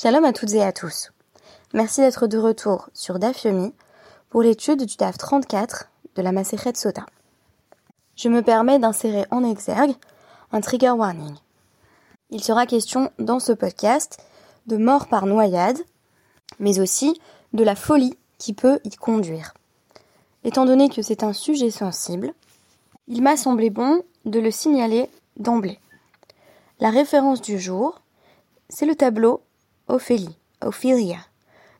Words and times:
Shalom 0.00 0.24
à 0.24 0.32
toutes 0.32 0.52
et 0.52 0.62
à 0.62 0.70
tous. 0.70 1.10
Merci 1.74 2.02
d'être 2.02 2.28
de 2.28 2.38
retour 2.38 2.88
sur 2.94 3.18
DAF 3.18 3.42
Yomi 3.42 3.74
pour 4.30 4.42
l'étude 4.42 4.84
du 4.84 4.96
DAF 4.96 5.18
34 5.18 5.90
de 6.14 6.22
la 6.22 6.30
Masechet 6.30 6.74
Sota. 6.76 7.04
Je 8.14 8.28
me 8.28 8.42
permets 8.42 8.78
d'insérer 8.78 9.24
en 9.32 9.42
exergue 9.42 9.96
un 10.52 10.60
trigger 10.60 10.90
warning. 10.90 11.34
Il 12.30 12.44
sera 12.44 12.64
question 12.64 13.10
dans 13.18 13.40
ce 13.40 13.50
podcast 13.50 14.18
de 14.68 14.76
mort 14.76 15.08
par 15.08 15.26
noyade, 15.26 15.80
mais 16.60 16.78
aussi 16.78 17.20
de 17.52 17.64
la 17.64 17.74
folie 17.74 18.16
qui 18.38 18.52
peut 18.52 18.78
y 18.84 18.90
conduire. 18.90 19.52
Étant 20.44 20.64
donné 20.64 20.90
que 20.90 21.02
c'est 21.02 21.24
un 21.24 21.32
sujet 21.32 21.72
sensible, 21.72 22.34
il 23.08 23.20
m'a 23.20 23.36
semblé 23.36 23.68
bon 23.68 24.04
de 24.26 24.38
le 24.38 24.52
signaler 24.52 25.10
d'emblée. 25.38 25.80
La 26.78 26.90
référence 26.90 27.40
du 27.40 27.58
jour, 27.58 28.00
c'est 28.68 28.86
le 28.86 28.94
tableau 28.94 29.42
Ophélie, 29.88 30.38
Ophelia, 30.60 31.18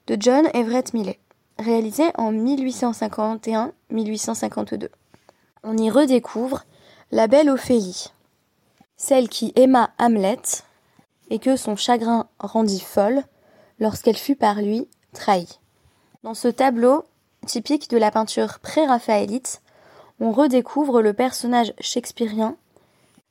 de 0.06 0.16
John 0.18 0.48
Everett 0.54 0.94
Millet, 0.94 1.20
réalisé 1.58 2.04
en 2.16 2.32
1851-1852. 2.32 4.88
On 5.62 5.76
y 5.76 5.90
redécouvre 5.90 6.64
la 7.12 7.26
belle 7.26 7.50
Ophélie, 7.50 8.06
celle 8.96 9.28
qui 9.28 9.52
aima 9.56 9.90
Hamlet 9.98 10.40
et 11.28 11.38
que 11.38 11.56
son 11.56 11.76
chagrin 11.76 12.30
rendit 12.38 12.80
folle 12.80 13.24
lorsqu'elle 13.78 14.16
fut 14.16 14.36
par 14.36 14.62
lui 14.62 14.88
trahie. 15.12 15.60
Dans 16.22 16.32
ce 16.32 16.48
tableau, 16.48 17.04
typique 17.46 17.90
de 17.90 17.98
la 17.98 18.10
peinture 18.10 18.58
pré-raphaélite, 18.60 19.60
on 20.18 20.32
redécouvre 20.32 21.02
le 21.02 21.12
personnage 21.12 21.74
shakespearien, 21.78 22.56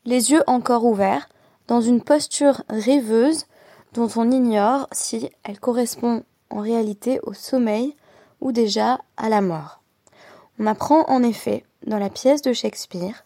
les 0.06 0.30
yeux 0.32 0.44
encore 0.46 0.86
ouverts, 0.86 1.30
dans 1.68 1.82
une 1.82 2.02
posture 2.02 2.62
rêveuse 2.70 3.48
dont 3.98 4.10
on 4.16 4.30
ignore 4.30 4.88
si 4.92 5.32
elle 5.44 5.60
correspond 5.60 6.24
en 6.52 6.60
réalité 6.60 7.20
au 7.24 7.34
sommeil 7.34 7.96
ou 8.42 8.52
déjà 8.52 9.02
à 9.18 9.28
la 9.28 9.42
mort. 9.42 9.82
On 10.60 10.68
apprend 10.68 11.04
en 11.10 11.24
effet, 11.24 11.66
dans 11.88 11.98
la 11.98 12.12
pièce 12.12 12.44
de 12.44 12.54
Shakespeare, 12.54 13.26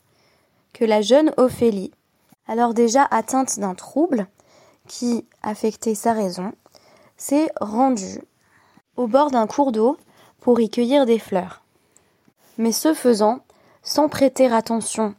que 0.72 0.86
la 0.86 1.02
jeune 1.02 1.33
Ophélie, 1.36 1.91
alors 2.47 2.73
déjà 2.73 3.05
atteinte 3.11 3.59
d'un 3.59 3.75
trouble 3.75 4.28
qui 4.88 5.25
affectait 5.44 5.94
sa 5.94 6.13
raison, 6.13 6.53
s'est 7.17 7.52
rendue 7.59 8.22
au 8.95 9.08
bord 9.08 9.30
d'un 9.30 9.47
cours 9.47 9.73
d'eau 9.73 9.97
pour 10.39 10.61
y 10.61 10.69
cueillir 10.69 11.06
des 11.06 11.19
fleurs. 11.19 11.63
Mais 12.58 12.72
ce 12.72 12.94
faisant, 12.94 13.41
sans 13.83 14.08
prêter 14.08 14.50
attention 14.50 15.16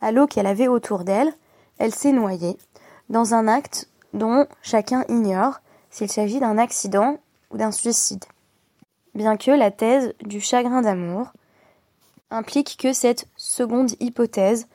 à 0.00 0.10
l'eau 0.10 0.26
qu'elle 0.26 0.46
avait 0.46 0.68
autour 0.68 1.04
d'elle, 1.04 1.34
elle 1.76 1.94
s'est 1.94 2.12
noyée, 2.12 2.56
dans 3.10 3.34
un 3.34 3.46
acte 3.46 3.88
dont 4.14 4.46
chacun 4.62 5.04
ignore 5.08 5.60
s'il 5.90 6.10
s'agit 6.10 6.40
d'un 6.40 6.56
accident 6.56 7.18
ou 7.50 7.58
d'un 7.58 7.72
suicide. 7.72 8.24
Bien 9.14 9.36
que 9.36 9.50
la 9.50 9.70
thèse 9.70 10.14
du 10.24 10.40
chagrin 10.40 10.82
d'amour 10.82 11.32
implique 12.30 12.76
que 12.80 12.92
cette 12.92 13.26
seconde 13.36 13.92
hypothèse 14.00 14.66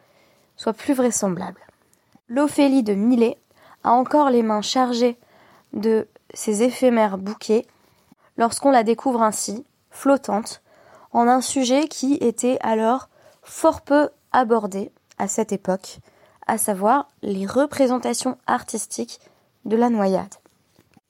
soit 0.56 0.74
plus 0.74 0.94
vraisemblable. 0.94 1.60
L'Ophélie 2.28 2.84
de 2.84 2.94
Millet 2.94 3.38
a 3.84 3.92
encore 3.92 4.30
les 4.30 4.44
mains 4.44 4.62
chargées 4.62 5.18
de 5.74 6.08
ces 6.34 6.64
éphémères 6.64 7.18
bouquets 7.18 7.66
lorsqu'on 8.38 8.72
la 8.72 8.84
découvre 8.84 9.22
ainsi, 9.22 9.66
flottante, 9.90 10.62
en 11.12 11.28
un 11.28 11.42
sujet 11.42 11.88
qui 11.88 12.16
était 12.16 12.60
alors 12.62 13.10
fort 13.42 13.82
peu 13.82 14.10
abordé 14.32 14.92
à 15.18 15.28
cette 15.28 15.52
époque, 15.52 16.00
à 16.46 16.58
savoir 16.58 17.08
les 17.22 17.46
représentations 17.46 18.38
artistiques 18.48 19.20
de 19.66 19.76
la 19.76 19.90
noyade. 19.90 20.36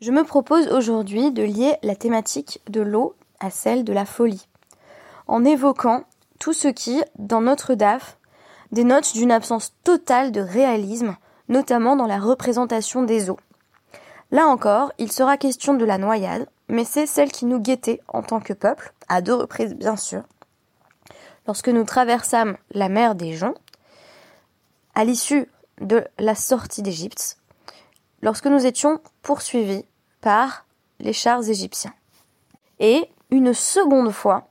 Je 0.02 0.12
me 0.12 0.24
propose 0.24 0.68
aujourd'hui 0.68 1.32
de 1.32 1.44
lier 1.44 1.76
la 1.84 1.96
thématique 1.96 2.62
de 2.70 2.82
l'eau 2.82 3.16
à 3.40 3.50
celle 3.50 3.84
de 3.84 3.94
la 3.94 4.06
folie, 4.06 4.48
en 5.28 5.44
évoquant 5.46 6.04
tout 6.40 6.54
ce 6.54 6.68
qui, 6.68 7.02
dans 7.18 7.42
notre 7.42 7.74
DAF, 7.74 8.18
dénote 8.72 9.14
d'une 9.14 9.32
absence 9.32 9.74
totale 9.84 10.32
de 10.32 10.42
réalisme, 10.42 11.16
notamment 11.50 11.96
dans 11.96 12.08
la 12.08 12.20
représentation 12.20 13.04
des 13.04 13.30
eaux. 13.30 13.40
Là 14.32 14.48
encore, 14.48 14.92
il 15.00 15.12
sera 15.12 15.38
question 15.38 15.74
de 15.74 15.86
la 15.86 15.98
noyade, 15.98 16.48
mais 16.68 16.86
c'est 16.86 17.08
celle 17.08 17.32
qui 17.32 17.46
nous 17.46 17.60
guettait 17.60 18.00
en 18.08 18.22
tant 18.22 18.40
que 18.40 18.54
peuple, 18.54 18.94
à 19.08 19.22
deux 19.22 19.34
reprises 19.34 19.76
bien 19.76 19.98
sûr, 19.98 20.24
lorsque 21.48 21.70
nous 21.70 21.84
traversâmes 21.84 22.58
la 22.72 22.90
mer 22.90 23.16
des 23.16 23.34
joncs, 23.34 23.58
à 24.94 25.04
l'issue 25.04 25.50
de 25.82 26.06
la 26.20 26.36
sortie 26.36 26.84
d'Égypte, 26.84 27.39
lorsque 28.22 28.48
nous 28.48 28.66
étions 28.66 29.00
poursuivis 29.22 29.86
par 30.22 30.66
les 31.00 31.14
chars 31.14 31.48
égyptiens. 31.48 31.94
Et 32.80 33.10
une 33.32 33.54
seconde 33.54 34.12
fois, 34.12 34.48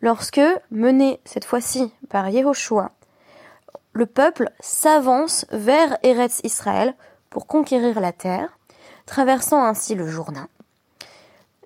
lorsque, 0.00 0.40
mené 0.70 1.20
cette 1.24 1.44
fois-ci 1.44 1.92
par 2.08 2.28
Yehoshua, 2.28 2.92
le 3.92 4.06
peuple 4.06 4.50
s'avance 4.60 5.46
vers 5.50 5.98
Eretz 6.02 6.40
Israël 6.44 6.94
pour 7.28 7.46
conquérir 7.46 8.00
la 8.00 8.12
terre, 8.12 8.58
traversant 9.06 9.64
ainsi 9.64 9.94
le 9.94 10.06
Jourdain. 10.06 10.48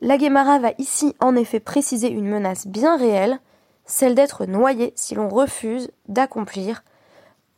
La 0.01 0.19
Guémara 0.19 0.59
va 0.59 0.73
ici 0.79 1.15
en 1.21 1.37
effet 1.37 1.61
préciser 1.61 2.09
une 2.09 2.29
menace 2.29 2.67
bien 2.67 2.97
réelle, 2.97 3.39
celle 3.87 4.15
d'être 4.15 4.47
noyé 4.47 4.93
si 4.97 5.15
l'on 5.15 5.29
refuse 5.29 5.91
d'accomplir 6.09 6.83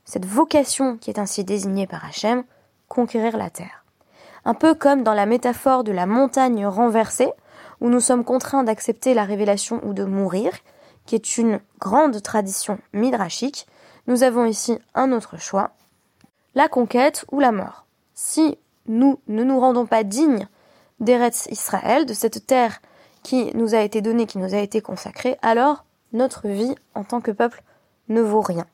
cette 0.04 0.26
vocation 0.26 0.96
qui 0.96 1.10
est 1.10 1.18
ainsi 1.18 1.44
désignée 1.44 1.86
par 1.86 2.04
Hachem, 2.04 2.44
conquérir 2.88 3.36
la 3.36 3.50
terre. 3.50 3.85
Un 4.46 4.54
peu 4.54 4.76
comme 4.76 5.02
dans 5.02 5.12
la 5.12 5.26
métaphore 5.26 5.82
de 5.82 5.90
la 5.90 6.06
montagne 6.06 6.64
renversée, 6.68 7.32
où 7.80 7.88
nous 7.88 7.98
sommes 7.98 8.22
contraints 8.22 8.62
d'accepter 8.62 9.12
la 9.12 9.24
révélation 9.24 9.80
ou 9.84 9.92
de 9.92 10.04
mourir, 10.04 10.52
qui 11.04 11.16
est 11.16 11.36
une 11.36 11.58
grande 11.80 12.22
tradition 12.22 12.78
midrashique, 12.92 13.66
nous 14.06 14.22
avons 14.22 14.44
ici 14.44 14.78
un 14.94 15.10
autre 15.10 15.36
choix, 15.36 15.72
la 16.54 16.68
conquête 16.68 17.24
ou 17.32 17.40
la 17.40 17.50
mort. 17.50 17.86
Si 18.14 18.56
nous 18.86 19.18
ne 19.26 19.42
nous 19.42 19.58
rendons 19.58 19.84
pas 19.84 20.04
dignes 20.04 20.46
d'Eretz 21.00 21.48
Israël, 21.50 22.06
de 22.06 22.14
cette 22.14 22.46
terre 22.46 22.80
qui 23.24 23.50
nous 23.56 23.74
a 23.74 23.80
été 23.80 24.00
donnée, 24.00 24.26
qui 24.26 24.38
nous 24.38 24.54
a 24.54 24.58
été 24.58 24.80
consacrée, 24.80 25.38
alors 25.42 25.84
notre 26.12 26.46
vie 26.46 26.76
en 26.94 27.02
tant 27.02 27.20
que 27.20 27.32
peuple 27.32 27.64
ne 28.08 28.20
vaut 28.20 28.42
rien. 28.42 28.66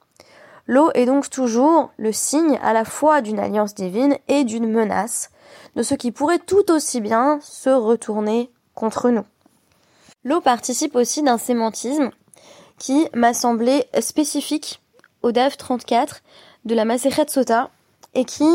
L'eau 0.67 0.91
est 0.95 1.07
donc 1.07 1.31
toujours 1.31 1.93
le 1.97 2.13
signe 2.13 2.59
à 2.63 2.75
la 2.75 2.85
fois 2.85 3.23
d'une 3.23 3.39
alliance 3.39 3.75
divine 3.75 4.19
et 4.29 4.45
d'une 4.45 4.71
menace, 4.71 5.31
de 5.77 5.83
ce 5.83 5.95
qui 5.95 6.13
pourrait 6.13 6.39
tout 6.39 6.71
aussi 6.71 7.01
bien 7.01 7.39
se 7.43 7.71
retourner 7.71 8.51
contre 8.75 9.11
nous. 9.11 9.25
L'eau 10.25 10.41
participe 10.41 10.95
aussi 10.95 11.23
d'un 11.23 11.39
sémantisme 11.39 12.11
qui 12.79 13.09
m'a 13.15 13.35
semblé 13.35 13.87
spécifique 14.01 14.83
au 15.23 15.33
DAF 15.33 15.57
34 15.57 16.23
de 16.65 16.75
la 16.75 16.85
Masechet 16.85 17.29
Sota 17.29 17.71
et 18.15 18.25
qui 18.25 18.49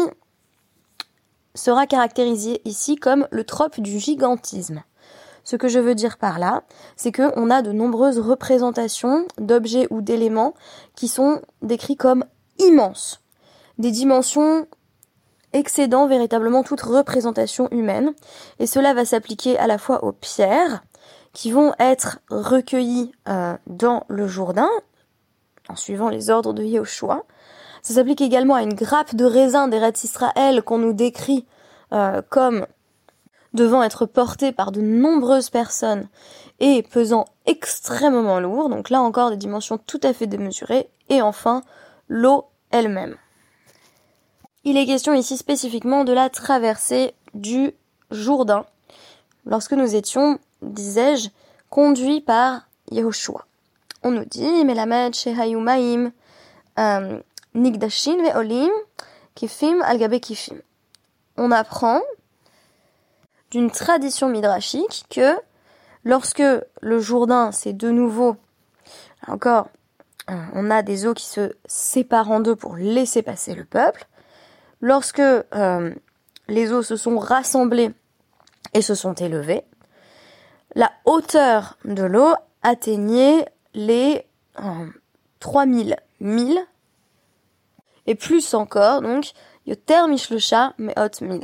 sera 1.55 1.87
caractérisé 1.87 2.61
ici 2.65 2.95
comme 2.95 3.27
le 3.31 3.43
trope 3.43 3.79
du 3.79 3.99
gigantisme. 3.99 4.83
Ce 5.43 5.55
que 5.55 5.67
je 5.67 5.79
veux 5.79 5.95
dire 5.95 6.17
par 6.17 6.39
là, 6.39 6.63
c'est 6.95 7.11
qu'on 7.11 7.49
a 7.49 7.61
de 7.61 7.71
nombreuses 7.71 8.19
représentations 8.19 9.25
d'objets 9.37 9.87
ou 9.89 10.01
d'éléments 10.01 10.53
qui 10.95 11.07
sont 11.07 11.41
décrits 11.61 11.95
comme 11.95 12.25
immenses, 12.59 13.21
des 13.77 13.91
dimensions 13.91 14.67
excédant 15.53 16.07
véritablement 16.07 16.63
toute 16.63 16.81
représentation 16.81 17.69
humaine, 17.71 18.13
et 18.59 18.67
cela 18.67 18.93
va 18.93 19.05
s'appliquer 19.05 19.57
à 19.57 19.67
la 19.67 19.77
fois 19.77 20.03
aux 20.03 20.11
pierres, 20.11 20.83
qui 21.33 21.51
vont 21.51 21.73
être 21.79 22.19
recueillies 22.29 23.11
euh, 23.27 23.55
dans 23.67 24.05
le 24.07 24.27
Jourdain, 24.27 24.69
en 25.69 25.75
suivant 25.75 26.09
les 26.09 26.29
ordres 26.29 26.53
de 26.53 26.63
Yehoshua. 26.63 27.23
Ça 27.81 27.93
s'applique 27.93 28.21
également 28.21 28.55
à 28.55 28.63
une 28.63 28.73
grappe 28.73 29.15
de 29.15 29.25
raisin 29.25 29.67
d'Eretz 29.67 30.03
Israël 30.03 30.61
qu'on 30.63 30.79
nous 30.79 30.93
décrit 30.93 31.45
euh, 31.93 32.21
comme 32.29 32.65
devant 33.53 33.83
être 33.83 34.05
porté 34.05 34.51
par 34.51 34.71
de 34.71 34.81
nombreuses 34.81 35.49
personnes 35.49 36.09
et 36.59 36.83
pesant 36.83 37.25
extrêmement 37.45 38.39
lourd, 38.39 38.69
donc 38.69 38.89
là 38.89 39.01
encore 39.01 39.29
des 39.29 39.37
dimensions 39.37 39.77
tout 39.77 39.99
à 40.03 40.13
fait 40.13 40.27
démesurées, 40.27 40.89
et 41.09 41.21
enfin 41.21 41.61
l'eau 42.07 42.45
elle-même. 42.71 43.15
Il 44.69 44.75
est 44.75 44.85
question 44.85 45.13
ici 45.13 45.37
spécifiquement 45.37 46.03
de 46.03 46.11
la 46.11 46.29
traversée 46.29 47.13
du 47.33 47.71
Jourdain, 48.11 48.65
lorsque 49.45 49.71
nous 49.71 49.95
étions, 49.95 50.39
disais-je, 50.61 51.29
conduits 51.69 52.19
par 52.19 52.67
Yehoshua. 52.91 53.45
On 54.03 54.11
nous 54.11 54.25
dit, 54.25 54.65
Melamed 54.65 55.13
euh, 56.79 57.19
Nigdashin 57.55 58.17
Kifim 59.35 59.83
Kifim. 60.19 60.57
On 61.37 61.51
apprend 61.51 62.01
d'une 63.51 63.71
tradition 63.71 64.27
midrashique 64.27 65.05
que 65.09 65.33
lorsque 66.03 66.43
le 66.81 66.99
Jourdain 66.99 67.53
s'est 67.53 67.71
de 67.71 67.89
nouveau, 67.89 68.35
encore, 69.27 69.69
on 70.27 70.69
a 70.69 70.81
des 70.81 71.07
eaux 71.07 71.13
qui 71.13 71.25
se 71.25 71.53
séparent 71.67 72.31
en 72.31 72.41
deux 72.41 72.57
pour 72.57 72.75
laisser 72.75 73.21
passer 73.21 73.55
le 73.55 73.63
peuple, 73.63 74.05
lorsque 74.81 75.19
euh, 75.19 75.93
les 76.47 76.71
eaux 76.71 76.83
se 76.83 76.95
sont 76.95 77.17
rassemblées 77.17 77.91
et 78.73 78.81
se 78.81 78.95
sont 78.95 79.13
élevés. 79.13 79.63
La 80.75 80.91
hauteur 81.05 81.77
de 81.85 82.03
l'eau 82.03 82.33
atteignait 82.61 83.45
les 83.73 84.25
3000 85.39 85.95
milles 86.19 86.59
et 88.05 88.15
plus 88.15 88.53
encore, 88.53 89.01
donc 89.01 89.31
yoter 89.65 90.07
mishlosha 90.07 90.73
meot 90.77 91.21
mil. 91.21 91.43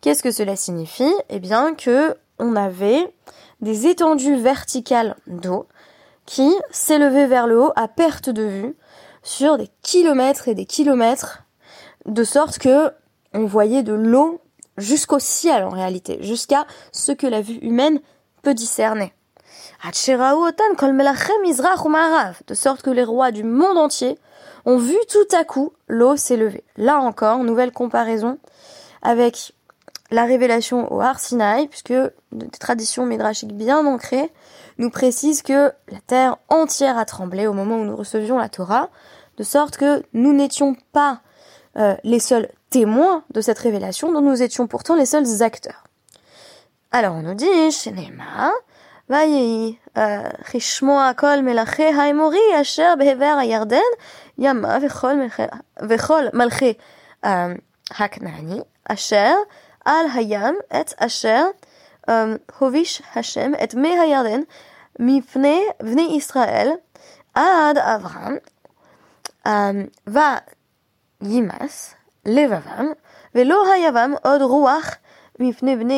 Qu'est-ce 0.00 0.22
que 0.22 0.30
cela 0.30 0.56
signifie? 0.56 1.12
Eh 1.28 1.40
bien 1.40 1.74
que 1.74 2.16
on 2.38 2.56
avait 2.56 3.14
des 3.60 3.86
étendues 3.86 4.36
verticales 4.36 5.16
d'eau 5.26 5.66
qui 6.26 6.54
s'élevaient 6.70 7.26
vers 7.26 7.46
le 7.46 7.60
haut 7.60 7.72
à 7.76 7.88
perte 7.88 8.30
de 8.30 8.42
vue 8.42 8.76
sur 9.22 9.58
des 9.58 9.68
kilomètres 9.82 10.48
et 10.48 10.54
des 10.54 10.64
kilomètres, 10.64 11.42
de 12.06 12.24
sorte 12.24 12.58
que 12.58 12.92
on 13.32 13.44
voyait 13.44 13.82
de 13.82 13.92
l'eau 13.92 14.40
jusqu'au 14.76 15.18
ciel 15.18 15.64
en 15.64 15.70
réalité, 15.70 16.18
jusqu'à 16.22 16.66
ce 16.92 17.12
que 17.12 17.26
la 17.26 17.40
vue 17.40 17.58
humaine 17.62 18.00
peut 18.42 18.54
discerner. 18.54 19.12
De 22.46 22.54
sorte 22.54 22.82
que 22.82 22.90
les 22.90 23.04
rois 23.04 23.30
du 23.30 23.44
monde 23.44 23.78
entier 23.78 24.18
ont 24.64 24.78
vu 24.78 24.96
tout 25.08 25.36
à 25.36 25.44
coup 25.44 25.72
l'eau 25.88 26.16
s'élever. 26.16 26.64
Là 26.76 26.98
encore, 26.98 27.38
nouvelle 27.38 27.72
comparaison 27.72 28.38
avec 29.02 29.54
la 30.10 30.24
révélation 30.24 30.92
au 30.92 31.00
Har 31.00 31.20
Sinai, 31.20 31.68
puisque 31.68 31.94
des 32.32 32.48
traditions 32.58 33.06
midrashiques 33.06 33.56
bien 33.56 33.86
ancrées 33.86 34.30
nous 34.78 34.90
précisent 34.90 35.42
que 35.42 35.72
la 35.90 36.00
terre 36.06 36.36
entière 36.48 36.98
a 36.98 37.04
tremblé 37.04 37.46
au 37.46 37.52
moment 37.52 37.76
où 37.76 37.84
nous 37.84 37.96
recevions 37.96 38.38
la 38.38 38.48
Torah, 38.48 38.90
de 39.36 39.42
sorte 39.44 39.76
que 39.76 40.02
nous 40.12 40.32
n'étions 40.32 40.74
pas 40.92 41.20
euh, 41.76 41.94
les 42.02 42.18
seuls 42.18 42.48
témoins 42.68 43.22
de 43.30 43.40
cette 43.40 43.58
révélation 43.60 44.10
dont 44.10 44.20
nous 44.20 44.42
étions 44.42 44.66
pourtant 44.66 44.96
les 44.96 45.06
seuls 45.06 45.42
acteurs. 45.42 45.84
Alors 46.90 47.14
on 47.14 47.22
nous 47.22 47.34
dit, 47.34 47.70
Shenema, 47.70 48.50
Vayi, 49.08 49.78
euh, 49.96 50.28
Rishmoa 50.50 51.14
kol 51.14 51.42
melache 51.42 51.78
haimori, 51.78 52.40
asher 52.56 52.96
behever 52.98 53.38
ayarden, 53.38 53.78
yama 54.36 54.80
vechol 54.80 56.30
malche 56.32 56.76
euh, 57.24 57.54
haknani, 57.96 58.62
asher 58.86 59.34
al 59.84 60.08
hayam 60.08 60.56
et 60.72 60.86
asher 60.98 61.44
hovish 62.58 63.00
hashem 63.14 63.54
et 63.60 63.76
me 63.76 63.88
hayarden, 63.88 64.44
mifne 64.98 65.60
vne 65.80 66.10
Israël, 66.16 66.76
ad 67.36 67.78
Avram, 67.78 68.40
va 70.06 70.42
Levavam, 72.24 72.94
Od 74.24 74.42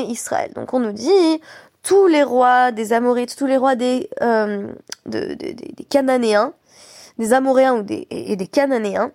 Israël. 0.08 0.52
Donc 0.54 0.74
on 0.74 0.80
nous 0.80 0.92
dit, 0.92 1.40
tous 1.82 2.06
les 2.06 2.22
rois 2.22 2.72
des 2.72 2.92
Amorites, 2.92 3.36
tous 3.36 3.46
les 3.46 3.56
rois 3.56 3.74
des, 3.74 4.08
euh, 4.20 4.72
des 5.06 5.86
Cananéens, 5.88 6.52
des 7.18 7.32
Amoréens 7.32 7.74
ou 7.74 7.82
des, 7.82 8.06
et 8.10 8.36
des 8.36 8.46
Cananéens, 8.46 9.12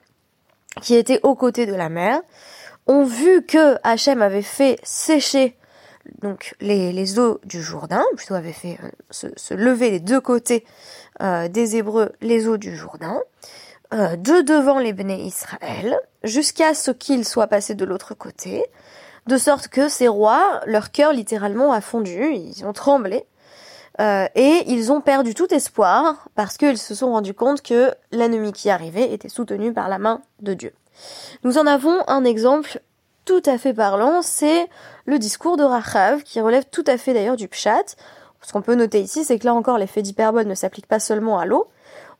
qui 0.81 0.95
étaient 0.95 1.19
aux 1.23 1.35
côtés 1.35 1.65
de 1.65 1.73
la 1.73 1.89
mer, 1.89 2.21
ont 2.87 3.03
vu 3.03 3.45
que 3.45 3.77
Hachem 3.83 4.21
avait 4.21 4.41
fait 4.41 4.79
sécher 4.83 5.57
donc 6.21 6.55
les, 6.61 6.91
les 6.91 7.19
eaux 7.19 7.39
du 7.43 7.61
Jourdain, 7.61 8.03
plutôt 8.15 8.33
avait 8.33 8.53
fait 8.53 8.77
euh, 8.83 8.89
se, 9.11 9.27
se, 9.35 9.53
lever 9.53 9.91
des 9.91 9.99
deux 9.99 10.21
côtés 10.21 10.65
euh, 11.21 11.47
des 11.47 11.75
Hébreux 11.75 12.11
les 12.21 12.47
eaux 12.47 12.57
du 12.57 12.75
Jourdain, 12.75 13.19
de 13.91 14.41
devant 14.41 14.79
les 14.79 14.93
Béné 14.93 15.21
Israël, 15.21 15.97
jusqu'à 16.23 16.73
ce 16.73 16.91
qu'ils 16.91 17.25
soient 17.25 17.47
passés 17.47 17.75
de 17.75 17.85
l'autre 17.85 18.13
côté, 18.13 18.65
de 19.27 19.37
sorte 19.37 19.67
que 19.67 19.89
ces 19.89 20.07
rois, 20.07 20.61
leur 20.65 20.91
cœur 20.91 21.13
littéralement 21.13 21.73
a 21.73 21.81
fondu, 21.81 22.33
ils 22.33 22.65
ont 22.65 22.73
tremblé, 22.73 23.25
euh, 23.99 24.27
et 24.35 24.63
ils 24.67 24.91
ont 24.91 25.01
perdu 25.01 25.33
tout 25.33 25.51
espoir 25.53 26.29
parce 26.35 26.57
qu'ils 26.57 26.77
se 26.77 26.93
sont 26.93 27.11
rendus 27.11 27.33
compte 27.33 27.61
que 27.61 27.93
l'ennemi 28.11 28.53
qui 28.53 28.69
arrivait 28.69 29.11
était 29.11 29.29
soutenu 29.29 29.73
par 29.73 29.89
la 29.89 29.97
main 29.97 30.21
de 30.41 30.53
Dieu. 30.53 30.73
Nous 31.43 31.57
en 31.57 31.65
avons 31.65 32.03
un 32.07 32.23
exemple 32.23 32.79
tout 33.25 33.41
à 33.45 33.57
fait 33.57 33.73
parlant, 33.73 34.21
c'est 34.21 34.67
le 35.05 35.19
discours 35.19 35.57
de 35.57 35.63
Rachav, 35.63 36.23
qui 36.23 36.39
relève 36.39 36.65
tout 36.65 36.83
à 36.87 36.97
fait 36.97 37.13
d'ailleurs 37.13 37.35
du 37.35 37.47
Pshat. 37.47 37.95
Ce 38.41 38.53
qu'on 38.53 38.61
peut 38.61 38.75
noter 38.75 39.01
ici, 39.01 39.25
c'est 39.25 39.39
que 39.39 39.45
là 39.45 39.53
encore, 39.53 39.77
l'effet 39.77 40.01
d'hyperbole 40.01 40.45
ne 40.45 40.55
s'applique 40.55 40.87
pas 40.87 40.99
seulement 40.99 41.39
à 41.39 41.45
l'eau. 41.45 41.67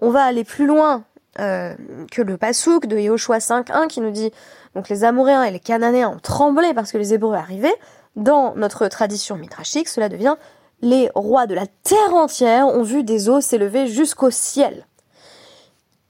On 0.01 0.09
va 0.09 0.23
aller 0.23 0.43
plus 0.43 0.65
loin 0.65 1.05
euh, 1.39 1.75
que 2.11 2.21
le 2.21 2.37
Passouk 2.37 2.87
de 2.87 2.97
Yehoshua 2.97 3.37
5.1 3.37 3.87
qui 3.87 4.01
nous 4.01 4.11
dit 4.11 4.31
donc 4.75 4.89
les 4.89 5.03
Amoréens 5.03 5.43
et 5.43 5.51
les 5.51 5.59
Cananéens 5.59 6.09
ont 6.09 6.19
tremblé 6.19 6.73
parce 6.73 6.91
que 6.91 6.97
les 6.97 7.13
Hébreux 7.13 7.35
arrivaient. 7.35 7.75
Dans 8.15 8.55
notre 8.55 8.87
tradition 8.87 9.35
midrashique, 9.35 9.87
cela 9.87 10.09
devient 10.09 10.35
les 10.81 11.09
rois 11.15 11.47
de 11.47 11.55
la 11.55 11.67
terre 11.67 12.13
entière 12.13 12.67
ont 12.67 12.83
vu 12.83 13.03
des 13.03 13.29
eaux 13.29 13.41
s'élever 13.41 13.87
jusqu'au 13.87 14.31
ciel. 14.31 14.85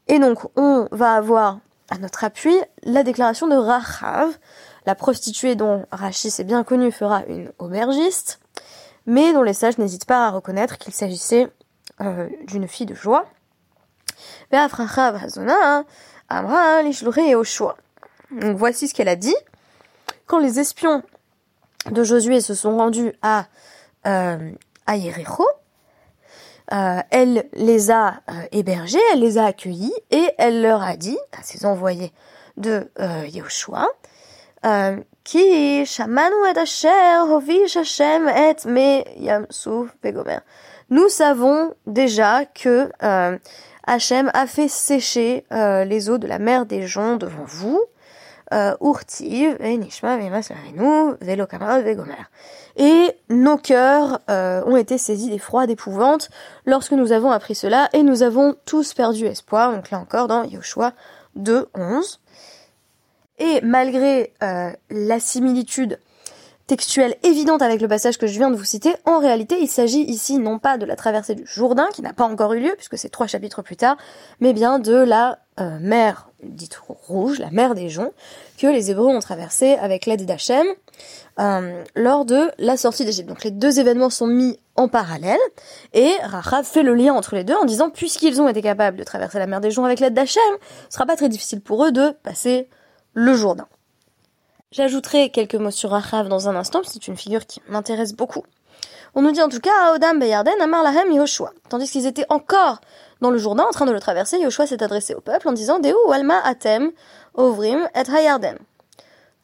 Et 0.07 0.19
donc 0.19 0.39
on 0.56 0.88
va 0.91 1.13
avoir 1.13 1.59
à 1.89 1.97
notre 1.97 2.24
appui 2.24 2.56
la 2.83 3.03
déclaration 3.03 3.47
de 3.47 3.56
Rachav, 3.56 4.38
la 4.85 4.95
prostituée 4.95 5.56
dont 5.56 5.85
Rachis 5.91 6.33
est 6.39 6.44
bien 6.44 6.63
connu 6.63 6.91
fera 6.91 7.24
une 7.27 7.51
aubergiste, 7.59 8.39
mais 9.06 9.33
dont 9.33 9.44
les 9.44 9.53
sages 9.53 9.77
n'hésitent 9.77 10.06
pas 10.06 10.27
à 10.27 10.31
reconnaître 10.31 10.77
qu'il 10.77 10.94
s'agissait 10.94 11.50
euh, 12.01 12.27
d'une 12.47 12.68
fille 12.68 12.85
de 12.85 12.95
joie. 12.95 13.25
Donc 18.31 18.57
voici 18.57 18.87
ce 18.87 18.93
qu'elle 18.93 19.07
a 19.09 19.15
dit. 19.15 19.35
Quand 20.25 20.39
les 20.39 20.59
espions 20.59 21.03
de 21.91 22.03
Josué 22.03 22.41
se 22.41 22.53
sont 22.53 22.77
rendus 22.77 23.13
à, 23.21 23.45
euh, 24.05 24.51
à 24.85 24.95
euh, 26.73 26.99
elle 27.11 27.47
les 27.53 27.91
a 27.91 28.15
euh, 28.29 28.33
hébergés, 28.51 28.99
elle 29.13 29.21
les 29.21 29.37
a 29.37 29.45
accueillis 29.45 29.93
et 30.11 30.31
elle 30.37 30.61
leur 30.61 30.81
a 30.81 30.97
dit, 30.97 31.17
à 31.31 31.41
ses 31.43 31.65
envoyés 31.65 32.11
de 32.57 32.91
euh, 32.99 33.25
euh, 34.65 34.97
qui 35.23 35.39
et 35.39 35.85
me. 40.11 40.39
Nous 40.89 41.09
savons 41.09 41.73
déjà 41.85 42.45
que 42.45 42.89
euh, 43.03 43.37
Hachem 43.88 44.30
a 44.34 44.48
fait 44.48 44.68
sécher 44.68 45.45
euh, 45.54 45.86
les 45.86 46.10
eaux 46.10 46.18
de 46.18 46.28
la 46.28 46.39
mer 46.39 46.66
des 46.66 46.86
gens 46.86 47.16
devant 47.16 47.45
vous. 47.45 47.81
Euh, 48.54 48.75
Urtiv, 48.81 49.57
et 49.60 49.78
Nishma. 49.78 50.19
Et 52.78 53.12
nos 53.29 53.58
cœurs 53.58 54.20
euh, 54.29 54.63
ont 54.65 54.77
été 54.77 54.98
saisis 54.98 55.29
d'effroi, 55.29 55.67
d'épouvante 55.67 56.29
lorsque 56.65 56.91
nous 56.91 57.12
avons 57.12 57.32
appris 57.32 57.56
cela, 57.56 57.89
et 57.94 58.03
nous 58.03 58.24
avons 58.24 58.56
tous 58.65 58.94
perdu 58.94 59.25
espoir. 59.25 59.74
Donc 59.74 59.89
là 59.89 60.00
encore 60.00 60.27
dans 60.27 60.44
Yoshua 60.44 60.94
2, 61.36 61.67
11. 61.74 62.22
Et 63.39 63.62
malgré 63.63 64.34
la 64.89 65.20
similitude 65.20 66.00
textuelle 66.67 67.15
évidente 67.24 67.62
avec 67.62 67.81
le 67.81 67.88
passage 67.88 68.17
que 68.17 68.27
je 68.27 68.38
viens 68.38 68.51
de 68.51 68.55
vous 68.57 68.65
citer, 68.65 68.93
en 69.05 69.19
réalité, 69.19 69.57
il 69.59 69.67
s'agit 69.67 70.01
ici 70.01 70.38
non 70.38 70.59
pas 70.59 70.77
de 70.77 70.86
la 70.86 70.97
traversée 70.97 71.33
du 71.33 71.45
Jourdain, 71.45 71.88
qui 71.93 72.01
n'a 72.01 72.12
pas 72.13 72.25
encore 72.25 72.53
eu 72.53 72.59
lieu, 72.59 72.74
puisque 72.75 72.97
c'est 72.97 73.09
trois 73.09 73.25
chapitres 73.25 73.62
plus 73.62 73.77
tard, 73.77 73.95
mais 74.41 74.51
bien 74.51 74.77
de 74.77 74.93
la 74.93 75.39
euh, 75.59 75.79
mer 75.79 76.29
dite 76.43 76.79
rouge, 76.88 77.39
la 77.39 77.50
mer 77.51 77.74
des 77.74 77.89
joncs, 77.89 78.12
que 78.57 78.67
les 78.67 78.91
Hébreux 78.91 79.07
ont 79.07 79.19
traversée 79.19 79.74
avec 79.75 80.05
l'aide 80.05 80.25
d'Hachem 80.25 80.67
euh, 81.39 81.83
lors 81.95 82.25
de 82.25 82.51
la 82.57 82.75
sortie 82.75 83.05
d'Égypte. 83.05 83.29
Donc 83.29 83.43
les 83.43 83.51
deux 83.51 83.79
événements 83.79 84.09
sont 84.09 84.27
mis 84.27 84.59
en 84.75 84.89
parallèle, 84.89 85.39
et 85.93 86.12
Rachav 86.21 86.65
fait 86.65 86.83
le 86.83 86.93
lien 86.93 87.13
entre 87.13 87.36
les 87.36 87.45
deux 87.45 87.55
en 87.55 87.65
disant, 87.65 87.89
puisqu'ils 87.89 88.41
ont 88.41 88.50
été 88.50 88.62
capables 88.62 88.97
de 88.97 89.03
traverser 89.03 89.39
la 89.39 89.47
mer 89.47 89.62
des 89.62 89.71
joncs 89.71 89.86
avec 89.86 90.01
l'aide 90.01 90.13
d'Hachem, 90.13 90.43
ce 90.89 90.95
sera 90.95 91.05
pas 91.05 91.15
très 91.15 91.29
difficile 91.29 91.62
pour 91.62 91.86
eux 91.86 91.91
de 91.91 92.12
passer 92.24 92.67
le 93.13 93.33
Jourdain. 93.33 93.67
J'ajouterai 94.71 95.29
quelques 95.29 95.55
mots 95.55 95.71
sur 95.71 95.91
Rachav 95.91 96.27
dans 96.27 96.50
un 96.50 96.55
instant, 96.57 96.81
c'est 96.83 97.07
une 97.07 97.15
figure 97.15 97.45
qui 97.45 97.62
m'intéresse 97.69 98.13
beaucoup. 98.13 98.43
On 99.15 99.21
nous 99.21 99.31
dit 99.31 99.41
en 99.41 99.47
tout 99.47 99.62
cas, 99.62 99.95
Odam 99.95 100.19
Beyarden 100.19 100.59
Amar 100.59 100.83
Lahem 100.83 101.09
Yoshua. 101.09 101.53
Tandis 101.69 101.89
qu'ils 101.89 102.05
étaient 102.05 102.25
encore 102.27 102.81
dans 103.21 103.31
le 103.31 103.38
Jourdain 103.38 103.63
en 103.63 103.71
train 103.71 103.86
de 103.86 103.93
le 103.93 104.00
traverser, 104.01 104.38
Yoshua 104.39 104.67
s'est 104.67 104.83
adressé 104.83 105.15
au 105.15 105.21
peuple 105.21 105.47
en 105.47 105.53
disant 105.53 105.79
Deu 105.79 105.95
Alma 106.12 106.41
Atem 106.43 106.91
Ovrim 107.33 107.88
et 107.95 108.12
Hayarden. 108.12 108.57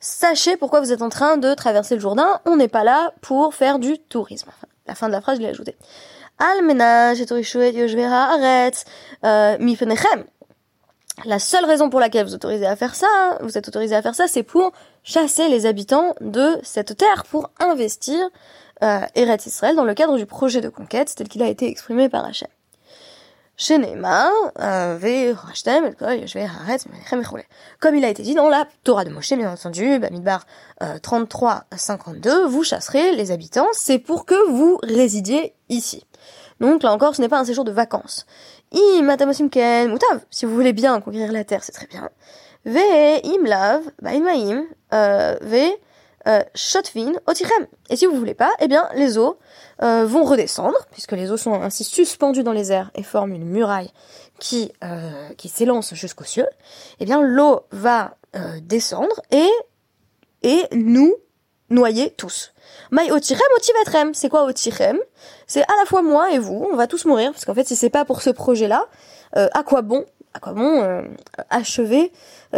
Sachez 0.01 0.57
pourquoi 0.57 0.81
vous 0.81 0.91
êtes 0.91 1.01
en 1.01 1.07
train 1.07 1.37
de 1.37 1.53
traverser 1.53 1.95
le 1.95 2.01
Jourdain, 2.01 2.41
on 2.45 2.57
n'est 2.57 2.67
pas 2.67 2.83
là 2.83 3.13
pour 3.21 3.55
faire 3.55 3.79
du 3.79 3.99
tourisme. 3.99 4.51
la 4.87 4.93
fin 4.93 5.07
de 5.07 5.13
la 5.13 5.21
phrase, 5.21 5.37
je 5.37 5.43
l'ai 5.43 5.47
ajoutée. 5.47 5.77
Almenaj 6.37 7.21
et 7.21 7.25
Yoshvera 7.25 8.33
Aretz 8.33 8.83
euh, 9.23 9.57
Mifenechem. 9.59 10.25
La 11.25 11.39
seule 11.39 11.65
raison 11.65 11.89
pour 11.89 11.99
laquelle 11.99 12.25
vous 12.25 12.33
autorisez 12.33 12.65
à 12.65 12.75
faire 12.75 12.95
ça, 12.95 13.37
vous 13.41 13.57
êtes 13.57 13.67
autorisé 13.67 13.95
à 13.95 14.01
faire 14.01 14.15
ça, 14.15 14.27
c'est 14.27 14.43
pour 14.43 14.71
chasser 15.03 15.47
les 15.47 15.65
habitants 15.67 16.15
de 16.21 16.57
cette 16.63 16.97
terre, 16.97 17.23
pour 17.29 17.51
investir 17.59 18.17
euh, 18.81 18.99
Eretz 19.15 19.45
Israël 19.45 19.75
dans 19.75 19.83
le 19.83 19.93
cadre 19.93 20.17
du 20.17 20.25
projet 20.25 20.59
de 20.59 20.69
conquête 20.69 21.13
tel 21.15 21.29
qu'il 21.29 21.43
a 21.43 21.47
été 21.47 21.69
exprimé 21.69 22.09
par 22.09 22.25
Hachem. 22.25 22.47
Comme 27.79 27.95
il 27.95 28.03
a 28.03 28.09
été 28.09 28.23
dit 28.23 28.33
dans 28.33 28.49
la 28.49 28.67
Torah 28.83 29.05
de 29.05 29.11
Moshe, 29.11 29.33
bien 29.33 29.53
entendu, 29.53 29.99
Bamidbar 29.99 30.47
33 31.03 31.65
52, 31.75 32.47
vous 32.47 32.63
chasserez 32.63 33.15
les 33.15 33.29
habitants, 33.29 33.67
c'est 33.73 33.99
pour 33.99 34.25
que 34.25 34.49
vous 34.49 34.79
résidiez 34.81 35.53
ici. 35.69 36.03
Donc 36.59 36.81
là 36.81 36.91
encore, 36.91 37.15
ce 37.15 37.21
n'est 37.21 37.29
pas 37.29 37.39
un 37.39 37.45
séjour 37.45 37.63
de 37.63 37.71
vacances. 37.71 38.25
Ken 39.49 39.97
si 40.29 40.45
vous 40.45 40.53
voulez 40.53 40.73
bien 40.73 40.99
conquérir 41.01 41.31
la 41.31 41.43
terre, 41.43 41.63
c'est 41.63 41.71
très 41.71 41.87
bien. 41.87 42.09
Ve 42.65 43.25
imlav, 43.25 43.81
bainmaim, 44.01 44.65
ve 44.91 45.77
shotvin 46.55 47.13
otichem. 47.27 47.67
Et 47.89 47.95
si 47.95 48.05
vous 48.05 48.15
voulez 48.15 48.33
pas, 48.33 48.51
eh 48.59 48.67
bien 48.67 48.87
les 48.95 49.17
eaux 49.17 49.37
euh, 49.81 50.05
vont 50.05 50.23
redescendre, 50.23 50.77
puisque 50.91 51.11
les 51.11 51.31
eaux 51.31 51.37
sont 51.37 51.53
ainsi 51.53 51.83
suspendues 51.83 52.43
dans 52.43 52.53
les 52.53 52.71
airs 52.71 52.91
et 52.95 53.03
forment 53.03 53.33
une 53.33 53.45
muraille 53.45 53.91
qui, 54.39 54.71
euh, 54.83 55.29
qui 55.37 55.49
s'élance 55.49 55.93
jusqu'aux 55.93 56.23
cieux. 56.23 56.47
Eh 56.99 57.05
bien 57.05 57.21
l'eau 57.21 57.61
va 57.71 58.17
euh, 58.35 58.59
descendre 58.61 59.21
et, 59.31 59.49
et 60.41 60.63
nous 60.73 61.15
noyer 61.73 62.11
tous. 62.11 62.53
Mai 62.91 63.11
otirem 63.11 63.41
otivetrem. 63.57 64.13
C'est 64.13 64.29
quoi 64.29 64.45
otirem 64.45 64.97
C'est 65.47 65.63
à 65.63 65.75
la 65.79 65.85
fois 65.85 66.01
moi 66.01 66.31
et 66.31 66.39
vous, 66.39 66.67
on 66.71 66.75
va 66.75 66.87
tous 66.87 67.05
mourir, 67.05 67.31
parce 67.31 67.45
qu'en 67.45 67.53
fait 67.53 67.67
si 67.67 67.75
c'est 67.75 67.89
pas 67.89 68.05
pour 68.05 68.21
ce 68.21 68.29
projet-là, 68.29 68.87
à 69.33 69.63
quoi 69.63 69.81
bon? 69.81 70.05
À 70.33 70.39
quoi 70.39 70.53
bon 70.53 71.05
achever 71.49 72.11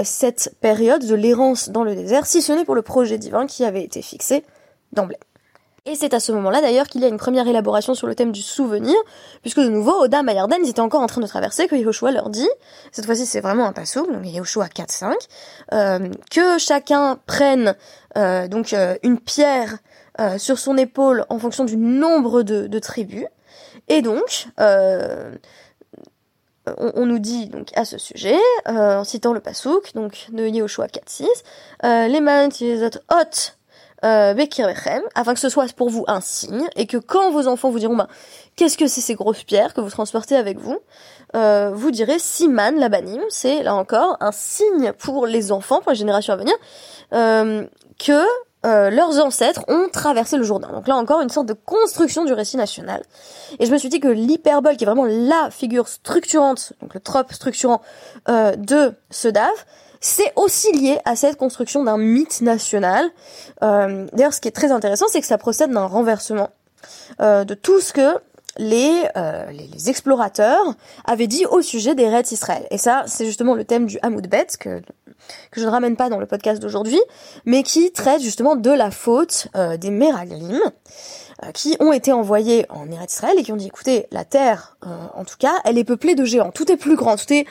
cette 0.03 0.55
période 0.62 1.05
de 1.05 1.15
l'errance 1.15 1.69
dans 1.69 1.84
le 1.84 1.95
désert, 1.95 2.25
si 2.25 2.41
ce 2.41 2.53
n'est 2.53 2.65
pour 2.65 2.75
le 2.75 2.81
projet 2.81 3.17
divin 3.17 3.48
qui 3.48 3.65
avait 3.65 3.84
été 3.84 4.01
fixé 4.01 4.45
d'emblée? 4.93 5.19
Et 5.88 5.94
c'est 5.94 6.15
à 6.15 6.20
ce 6.20 6.32
moment-là 6.32 6.62
d'ailleurs 6.62 6.88
qu'il 6.88 7.01
y 7.01 7.06
a 7.06 7.08
une 7.08 7.18
première 7.18 7.48
élaboration 7.48 7.94
sur 7.94 8.08
le 8.08 8.15
thème 8.15 8.32
du 8.32 8.42
souvenir, 8.42 8.96
puisque 9.42 9.60
de 9.60 9.70
nouveau, 9.70 9.92
Oda 9.92 10.24
et 10.27 10.34
Yarden, 10.34 10.58
ils 10.63 10.70
étaient 10.70 10.80
encore 10.80 11.01
en 11.01 11.06
train 11.06 11.22
de 11.22 11.27
traverser, 11.27 11.68
que 11.68 11.75
Yehoshua 11.75 12.12
leur 12.12 12.30
dit, 12.30 12.50
cette 12.92 13.06
fois-ci 13.06 13.27
c'est 13.27 13.39
vraiment 13.39 13.68
un 13.68 13.72
passouk, 13.72 14.12
donc 14.12 14.25
Yehoshua 14.25 14.65
4-5, 14.65 15.13
euh, 15.74 16.10
que 16.32 16.58
chacun 16.58 17.20
prenne 17.27 17.75
euh, 18.18 18.48
donc 18.48 18.74
euh, 18.74 18.96
une 19.04 19.20
pierre 19.20 19.77
euh, 20.20 20.39
sur 20.39 20.58
son 20.58 20.75
épaule 20.75 21.24
en 21.30 21.38
fonction 21.38 21.65
du 21.65 21.77
nombre 21.77 22.42
de, 22.42 22.65
de 22.65 22.80
tribus, 22.80 23.27
et 23.88 24.01
donc 24.01 24.48
on, 24.58 26.89
on, 26.96 27.06
nous 27.06 27.20
dit 27.20 27.50
donc 27.50 27.70
à 27.75 27.86
ce 27.86 28.00
sujet, 28.00 28.39
en 28.65 29.04
citant 29.04 29.34
le 29.34 29.39
pasouk, 29.39 29.94
donc 29.94 30.30
de 30.32 30.48
Yehoshua 30.48 30.88
4-6, 30.88 32.08
les 32.08 32.22
man 32.22 32.50
hot 33.12 33.54
euh, 34.05 34.33
afin 35.15 35.33
que 35.33 35.39
ce 35.39 35.50
soit 35.50 35.74
pour 35.74 35.89
vous 35.89 36.05
un 36.07 36.21
signe, 36.21 36.67
et 36.75 36.85
que 36.85 36.97
quand 36.97 37.31
vos 37.31 37.47
enfants 37.47 37.69
vous 37.69 37.79
diront, 37.79 37.95
bah, 37.95 38.07
qu'est-ce 38.55 38.77
que 38.77 38.88
c'est 38.88 39.01
ces 39.01 39.15
grosses 39.15 39.43
pierres 39.43 39.74
que 39.74 39.81
vous 39.81 39.89
transportez 39.89 40.35
avec 40.35 40.59
vous, 40.59 40.77
euh, 41.35 41.71
vous 41.74 41.91
direz 41.91 42.19
Siman 42.19 42.77
Labanim, 42.77 43.21
c'est 43.29 43.63
là 43.63 43.75
encore 43.75 44.17
un 44.19 44.31
signe 44.31 44.93
pour 44.93 45.25
les 45.27 45.51
enfants, 45.51 45.81
pour 45.81 45.91
les 45.91 45.97
générations 45.97 46.33
à 46.33 46.38
venir, 46.38 46.53
euh, 47.13 47.65
que 48.00 48.24
euh, 48.65 48.89
leurs 48.89 49.24
ancêtres 49.24 49.63
ont 49.67 49.89
traversé 49.91 50.38
le 50.38 50.43
Jourdain. 50.43 50.69
Donc 50.71 50.88
là 50.88 50.95
encore 50.95 51.21
une 51.21 51.29
sorte 51.29 51.47
de 51.47 51.53
construction 51.53 52.25
du 52.25 52.33
récit 52.33 52.57
national. 52.57 53.03
Et 53.59 53.65
je 53.65 53.71
me 53.71 53.77
suis 53.77 53.89
dit 53.89 54.00
que 54.00 54.07
l'hyperbole, 54.07 54.77
qui 54.77 54.85
est 54.85 54.88
vraiment 54.88 55.05
la 55.05 55.50
figure 55.51 55.88
structurante, 55.88 56.74
donc 56.81 56.93
le 56.93 57.00
trope 57.00 57.33
structurant 57.33 57.81
de 58.27 58.93
ce 59.12 59.27
DAF, 59.27 59.65
c'est 60.05 60.31
aussi 60.35 60.71
lié 60.71 61.00
à 61.03 61.15
cette 61.15 61.35
construction 61.35 61.83
d'un 61.83 61.97
mythe 61.97 62.41
national. 62.41 63.09
Euh, 63.63 64.05
D'ailleurs, 64.13 64.33
ce 64.35 64.39
qui 64.39 64.47
est 64.47 64.51
très 64.51 64.71
intéressant, 64.71 65.07
c'est 65.09 65.19
que 65.19 65.25
ça 65.25 65.39
procède 65.39 65.71
d'un 65.71 65.88
renversement 65.88 66.51
euh, 67.21 67.43
de 67.43 67.55
tout 67.55 67.81
ce 67.81 67.91
que 67.91 68.15
les, 68.57 69.03
euh, 69.17 69.50
les, 69.50 69.89
explorateurs 69.89 70.75
avaient 71.05 71.25
dit 71.25 71.47
au 71.47 71.63
sujet 71.63 71.95
des 71.95 72.07
raids 72.07 72.21
Israël. 72.31 72.67
Et 72.69 72.77
ça, 72.77 73.03
c'est 73.07 73.25
justement 73.25 73.55
le 73.55 73.65
thème 73.65 73.88
du 73.88 73.97
Hamoud 74.03 74.27
Bet, 74.27 74.45
que, 74.59 74.79
que 75.50 75.59
je 75.59 75.65
ne 75.65 75.71
ramène 75.71 75.95
pas 75.95 76.09
dans 76.09 76.19
le 76.19 76.27
podcast 76.27 76.62
d'aujourd'hui, 76.62 77.01
mais 77.45 77.63
qui 77.63 77.91
traite 77.91 78.21
justement 78.21 78.55
de 78.55 78.69
la 78.69 78.91
faute 78.91 79.47
euh, 79.55 79.75
des 79.75 79.89
Meraglim, 79.89 80.62
euh, 81.43 81.51
qui 81.51 81.75
ont 81.79 81.91
été 81.91 82.13
envoyés 82.13 82.67
en 82.69 82.89
Eretz 82.91 83.12
Israël 83.12 83.35
et 83.39 83.43
qui 83.43 83.51
ont 83.51 83.57
dit, 83.57 83.67
écoutez, 83.67 84.05
la 84.12 84.24
terre, 84.24 84.77
euh, 84.85 84.89
en 85.15 85.25
tout 85.25 85.38
cas, 85.39 85.55
elle 85.65 85.79
est 85.79 85.83
peuplée 85.83 86.13
de 86.13 86.24
géants, 86.25 86.51
tout 86.51 86.71
est 86.71 86.77
plus 86.77 86.95
grand, 86.95 87.17
tout 87.17 87.33
est 87.33 87.47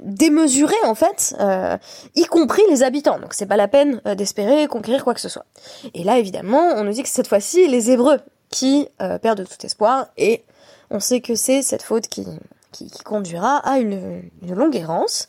démesuré 0.00 0.74
en 0.84 0.94
fait, 0.94 1.34
euh, 1.40 1.76
y 2.14 2.24
compris 2.24 2.62
les 2.68 2.82
habitants. 2.82 3.18
Donc 3.18 3.34
c'est 3.34 3.46
pas 3.46 3.56
la 3.56 3.68
peine 3.68 4.00
euh, 4.06 4.14
d'espérer 4.14 4.66
conquérir 4.66 5.04
quoi 5.04 5.14
que 5.14 5.20
ce 5.20 5.28
soit. 5.28 5.46
Et 5.94 6.04
là 6.04 6.18
évidemment, 6.18 6.74
on 6.76 6.84
nous 6.84 6.92
dit 6.92 7.02
que 7.02 7.08
cette 7.08 7.28
fois-ci 7.28 7.66
les 7.68 7.90
Hébreux 7.90 8.18
qui 8.50 8.88
euh, 9.00 9.18
perdent 9.18 9.46
tout 9.46 9.66
espoir 9.66 10.06
et 10.16 10.44
on 10.90 11.00
sait 11.00 11.20
que 11.20 11.34
c'est 11.34 11.62
cette 11.62 11.82
faute 11.82 12.06
qui 12.08 12.26
qui, 12.72 12.90
conduira 13.04 13.56
à 13.58 13.78
une, 13.78 14.22
longue 14.42 14.74
errance 14.74 15.28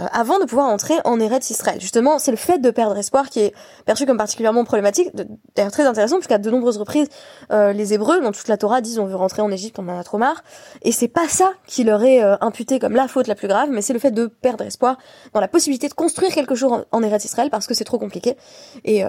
euh, 0.00 0.06
avant 0.12 0.38
de 0.38 0.44
pouvoir 0.44 0.66
entrer 0.66 0.94
en 1.04 1.20
Eretz 1.20 1.50
Israël. 1.50 1.80
Justement, 1.80 2.18
c'est 2.18 2.30
le 2.30 2.36
fait 2.36 2.58
de 2.58 2.70
perdre 2.70 2.96
espoir 2.96 3.30
qui 3.30 3.40
est 3.40 3.54
perçu 3.86 4.06
comme 4.06 4.18
particulièrement 4.18 4.64
problématique, 4.64 5.10
d'ailleurs 5.54 5.72
très 5.72 5.86
intéressant, 5.86 6.16
puisqu'à 6.16 6.38
de 6.38 6.50
nombreuses 6.50 6.78
reprises, 6.78 7.08
euh, 7.52 7.72
les 7.72 7.94
Hébreux, 7.94 8.20
dans 8.20 8.32
toute 8.32 8.48
la 8.48 8.56
Torah, 8.56 8.80
disent 8.80 8.98
on 8.98 9.06
veut 9.06 9.16
rentrer 9.16 9.42
en 9.42 9.50
Égypte, 9.50 9.78
on 9.78 9.88
en 9.88 9.98
a 9.98 10.04
trop 10.04 10.18
marre, 10.18 10.42
et 10.82 10.92
c'est 10.92 11.08
pas 11.08 11.28
ça 11.28 11.52
qui 11.66 11.84
leur 11.84 12.02
est 12.02 12.22
euh, 12.22 12.36
imputé 12.40 12.78
comme 12.78 12.94
la 12.94 13.08
faute 13.08 13.26
la 13.26 13.34
plus 13.34 13.48
grave, 13.48 13.68
mais 13.70 13.82
c'est 13.82 13.92
le 13.92 13.98
fait 13.98 14.10
de 14.10 14.26
perdre 14.26 14.64
espoir 14.64 14.98
dans 15.32 15.40
la 15.40 15.48
possibilité 15.48 15.88
de 15.88 15.94
construire 15.94 16.34
quelque 16.34 16.54
chose 16.54 16.72
en, 16.72 16.84
en 16.90 17.02
Eretz 17.02 17.24
Israël 17.24 17.50
parce 17.50 17.66
que 17.66 17.74
c'est 17.74 17.84
trop 17.84 17.98
compliqué. 17.98 18.36
Et 18.84 19.04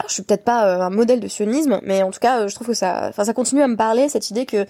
alors, 0.00 0.08
je 0.08 0.14
suis 0.14 0.22
peut-être 0.22 0.44
pas 0.44 0.66
euh, 0.66 0.80
un 0.80 0.88
modèle 0.88 1.20
de 1.20 1.28
sionisme, 1.28 1.78
mais 1.82 2.02
en 2.02 2.10
tout 2.10 2.20
cas, 2.20 2.40
euh, 2.40 2.48
je 2.48 2.54
trouve 2.54 2.68
que 2.68 2.72
ça, 2.72 3.08
enfin, 3.10 3.24
ça 3.24 3.34
continue 3.34 3.60
à 3.60 3.68
me 3.68 3.76
parler 3.76 4.08
cette 4.08 4.30
idée 4.30 4.46
que, 4.46 4.64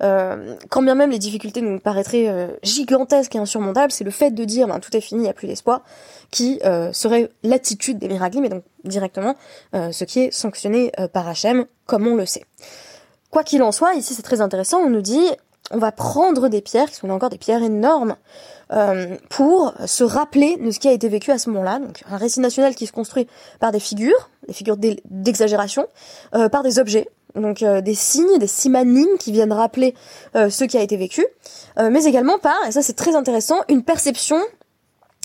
euh, 0.00 0.54
quand 0.68 0.80
bien 0.80 0.94
même 0.94 1.10
les 1.10 1.18
difficultés 1.18 1.60
nous 1.60 1.80
paraîtraient 1.80 2.56
gigantesques 2.62 3.34
et 3.34 3.38
insurmontables, 3.38 3.90
c'est 3.90 4.04
le 4.04 4.12
fait 4.12 4.30
de 4.30 4.44
dire, 4.44 4.68
ben, 4.68 4.78
tout 4.78 4.96
est 4.96 5.00
fini, 5.00 5.22
il 5.22 5.24
n'y 5.24 5.28
a 5.28 5.32
plus 5.32 5.48
d'espoir, 5.48 5.82
qui 6.30 6.60
serait 6.92 7.30
l'attitude 7.42 7.98
des 7.98 8.06
miracles, 8.06 8.38
mais 8.40 8.48
donc 8.48 8.62
directement 8.84 9.34
ce 9.72 10.04
qui 10.04 10.20
est 10.20 10.30
sanctionné 10.30 10.92
par 11.12 11.26
Hachem, 11.26 11.66
comme 11.86 12.06
on 12.06 12.14
le 12.14 12.26
sait. 12.26 12.44
Quoi 13.30 13.42
qu'il 13.42 13.62
en 13.64 13.72
soit, 13.72 13.94
ici 13.94 14.14
c'est 14.14 14.22
très 14.22 14.40
intéressant, 14.40 14.78
on 14.78 14.90
nous 14.90 15.02
dit, 15.02 15.26
on 15.70 15.78
va 15.78 15.92
prendre 15.92 16.48
des 16.48 16.60
pierres, 16.60 16.90
qui 16.90 16.96
sont 16.96 17.10
encore 17.10 17.30
des 17.30 17.38
pierres 17.38 17.62
énormes, 17.62 18.16
euh, 18.72 19.16
pour 19.28 19.74
se 19.86 20.02
rappeler 20.02 20.56
de 20.56 20.70
ce 20.72 20.80
qui 20.80 20.88
a 20.88 20.92
été 20.92 21.08
vécu 21.08 21.30
à 21.30 21.38
ce 21.38 21.50
moment-là. 21.50 21.78
Donc 21.78 22.02
un 22.10 22.16
récit 22.16 22.40
national 22.40 22.74
qui 22.74 22.86
se 22.86 22.92
construit 22.92 23.28
par 23.60 23.72
des 23.72 23.80
figures, 23.80 24.30
des 24.46 24.54
figures 24.54 24.76
d'exagération, 24.76 25.86
euh, 26.34 26.48
par 26.48 26.62
des 26.62 26.78
objets, 26.78 27.08
donc 27.34 27.62
euh, 27.62 27.80
des 27.80 27.94
signes, 27.94 28.38
des 28.38 28.46
simanimes 28.46 29.18
qui 29.18 29.32
viennent 29.32 29.52
rappeler 29.52 29.94
ce 30.34 30.64
qui 30.64 30.76
a 30.76 30.82
été 30.82 30.96
vécu, 30.96 31.24
mais 31.78 32.04
également 32.04 32.38
par, 32.38 32.56
et 32.68 32.72
ça 32.72 32.82
c'est 32.82 32.94
très 32.94 33.14
intéressant, 33.16 33.56
une 33.68 33.82
perception 33.82 34.38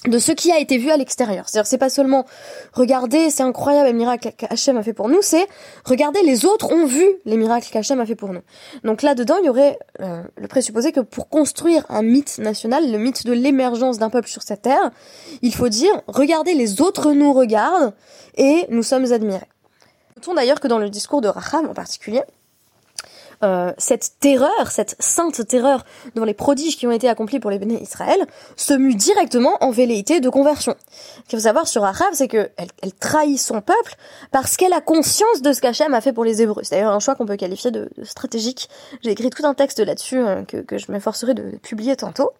de 0.08 0.18
ce 0.18 0.32
qui 0.32 0.52
a 0.52 0.60
été 0.60 0.78
vu 0.78 0.90
à 0.90 0.98
l'extérieur. 0.98 1.48
C'est-à-dire 1.48 1.68
c'est 1.68 1.78
pas 1.78 1.90
seulement 1.90 2.26
regarder, 2.74 3.30
c'est 3.30 3.44
incroyable 3.44 3.88
les 3.88 3.94
miracles 3.94 4.32
qu'Hachem 4.36 4.78
a 4.78 4.84
fait 4.84 4.94
pour 4.94 5.10
nous, 5.10 5.22
c'est 5.22 5.48
regarder 5.86 6.22
les 6.24 6.46
autres 6.46 6.72
ont 6.72 6.86
vu 6.86 7.06
les 7.26 7.38
miracles 7.38 7.70
qu'Hachem 7.72 8.00
a 8.00 8.06
fait 8.06 8.16
pour 8.16 8.34
nous. 8.34 8.42
Donc 8.84 9.04
là-dedans, 9.04 9.36
il 9.42 9.46
y 9.46 9.50
aurait 9.50 9.78
euh, 10.00 10.24
le 10.38 10.48
présupposé 10.48 10.92
que 10.92 11.02
pour 11.02 11.30
construire 11.30 11.86
un 11.90 12.02
mythe 12.02 12.40
national, 12.40 12.92
le 12.92 12.98
mythe 12.98 13.26
de 13.26 13.34
l'émergence 13.34 14.00
d'un 14.00 14.10
peuple 14.10 14.28
sur 14.28 14.42
cette 14.42 14.64
terre, 14.64 14.90
il 15.44 15.54
faut 15.54 15.70
dire 15.70 16.02
regardez 16.08 16.54
les 16.56 16.82
autres 16.82 17.12
nous 17.12 17.34
regardent 17.34 17.94
et 18.38 18.66
nous 18.70 18.84
sommes 18.84 19.12
admirés. 19.12 19.48
Notons 20.16 20.34
d'ailleurs 20.34 20.60
que 20.60 20.68
dans 20.68 20.80
le 20.80 20.90
discours 20.90 21.22
de 21.22 21.28
Raham 21.28 21.68
en 21.70 21.74
particulier, 21.74 22.24
euh, 23.44 23.72
cette 23.78 24.20
terreur, 24.20 24.70
cette 24.70 24.96
sainte 25.00 25.48
terreur 25.48 25.86
devant 26.16 26.26
les 26.26 26.34
prodiges 26.34 26.78
qui 26.78 26.88
ont 26.88 26.92
été 26.92 27.10
accomplis 27.10 27.40
pour 27.40 27.52
les 27.52 27.60
bénis 27.60 27.82
Israël, 27.82 28.26
se 28.56 28.74
mue 28.74 28.96
directement 28.96 29.58
en 29.62 29.72
velléité 29.72 30.20
de 30.20 30.30
conversion. 30.30 30.76
Ce 30.92 31.30
qu'il 31.30 31.40
faut 31.40 31.44
savoir 31.44 31.68
sur 31.68 31.84
Ahab, 31.84 32.14
c'est 32.14 32.28
que 32.28 32.50
elle, 32.58 32.94
trahit 32.94 33.40
son 33.40 33.62
peuple 33.62 33.96
parce 34.32 34.58
qu'elle 34.58 34.74
a 34.74 34.82
conscience 34.82 35.42
de 35.42 35.54
ce 35.54 35.62
qu'Hachem 35.62 35.94
a 35.94 36.02
fait 36.02 36.14
pour 36.14 36.24
les 36.24 36.42
Hébreux. 36.42 36.64
C'est 36.64 36.76
d'ailleurs 36.76 36.94
un 36.94 37.00
choix 37.00 37.16
qu'on 37.16 37.26
peut 37.26 37.36
qualifier 37.36 37.72
de, 37.72 37.90
stratégique. 38.04 38.70
J'ai 39.04 39.12
écrit 39.12 39.30
tout 39.30 39.46
un 39.46 39.54
texte 39.54 39.80
là-dessus 39.80 40.20
euh, 40.20 40.44
que, 40.44 40.78
je 40.78 40.92
m'efforcerai 40.92 41.34
de 41.34 41.58
publier 41.58 41.96
tantôt. 41.96 42.32